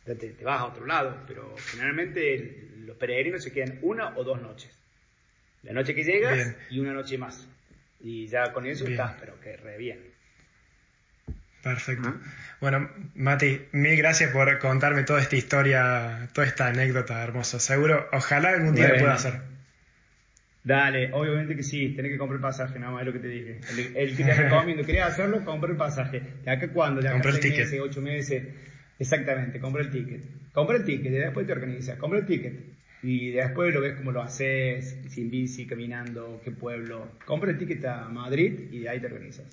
Ya 0.06 0.14
te, 0.14 0.33
vas 0.44 0.61
a 0.61 0.66
otro 0.66 0.87
lado, 0.87 1.16
pero 1.26 1.54
generalmente 1.72 2.68
los 2.78 2.96
peregrinos 2.96 3.42
se 3.42 3.52
quedan 3.52 3.78
una 3.83 4.16
o 4.16 4.24
dos 4.24 4.40
noches. 4.40 4.80
La 5.62 5.73
noche 5.73 5.94
que 5.94 6.05
llegas 6.05 6.55
y 6.70 6.79
una 6.79 6.92
noche 6.92 7.18
más. 7.18 7.46
Y 8.01 8.27
ya 8.29 8.53
con 8.53 8.66
eso 8.66 8.87
estás, 8.87 9.16
pero 9.20 9.38
que 9.40 9.57
re 9.57 9.77
bien. 9.77 9.99
Perfecto. 11.62 12.14
Bueno, 12.61 12.88
Mati, 13.14 13.61
mil 13.73 13.96
gracias 13.96 14.33
por 14.33 14.59
contarme 14.59 15.03
toda 15.03 15.20
esta 15.20 15.37
historia, 15.37 16.29
toda 16.33 16.46
esta 16.46 16.68
anécdota 16.68 17.23
hermosa. 17.23 17.61
Seguro, 17.61 18.09
ojalá 18.12 18.51
algún 18.51 18.75
día 18.75 18.88
lo 18.88 18.99
pueda 18.99 19.14
hacer. 19.14 19.40
Dale, 20.62 21.11
obviamente 21.12 21.57
que 21.57 21.62
sí, 21.62 21.94
tenés 21.94 22.12
que 22.12 22.18
comprar 22.18 22.37
el 22.37 22.42
pasaje, 22.42 22.79
nada 22.79 22.92
más 22.92 23.01
es 23.03 23.07
lo 23.07 23.12
que 23.14 23.18
te 23.18 23.29
dije. 23.29 23.61
El, 23.94 24.16
que 24.16 24.25
te 24.25 24.35
recomiendo, 24.35 24.85
querías 24.85 25.12
hacerlo, 25.12 25.44
compra 25.44 25.70
el 25.70 25.77
pasaje. 25.77 26.23
¿De 26.44 26.51
acá 26.51 26.68
cuándo? 26.68 27.01
De 27.01 27.09
acá 27.09 27.29
el 27.29 27.40
ticket. 27.40 27.61
meses, 27.61 27.81
ocho 27.81 28.01
meses. 28.03 28.44
Exactamente, 28.99 29.59
compra 29.59 29.83
el 29.83 29.90
ticket. 29.90 30.23
Compra 30.53 30.77
el 30.77 30.85
ticket 30.85 31.12
y 31.12 31.16
después 31.16 31.46
te 31.46 31.53
organizas. 31.53 31.99
Compra 31.99 32.18
el 32.18 32.27
ticket. 32.27 32.55
Y 33.03 33.31
después 33.31 33.73
lo 33.73 33.81
ves 33.81 33.97
cómo 33.97 34.13
lo 34.13 34.23
haces, 34.23 34.97
sin 35.09 35.31
bici, 35.31 35.67
caminando, 35.67 36.41
qué 36.45 36.51
pueblo. 36.51 37.09
Compra 37.25 37.51
el 37.51 37.59
ticket 37.59 37.85
a 37.87 38.09
Madrid 38.09 38.69
y 38.71 38.81
de 38.81 38.89
ahí 38.89 39.01
te 39.01 39.07
organizas. 39.07 39.47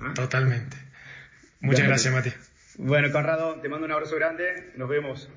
¿Ah? 0.00 0.12
Totalmente. 0.14 0.76
Muchas 1.60 1.86
gracias, 1.86 2.12
Mati. 2.12 2.30
Bueno, 2.76 3.10
Conrado, 3.10 3.60
te 3.60 3.68
mando 3.68 3.86
un 3.86 3.92
abrazo 3.92 4.16
grande. 4.16 4.72
Nos 4.76 4.88
vemos. 4.88 5.30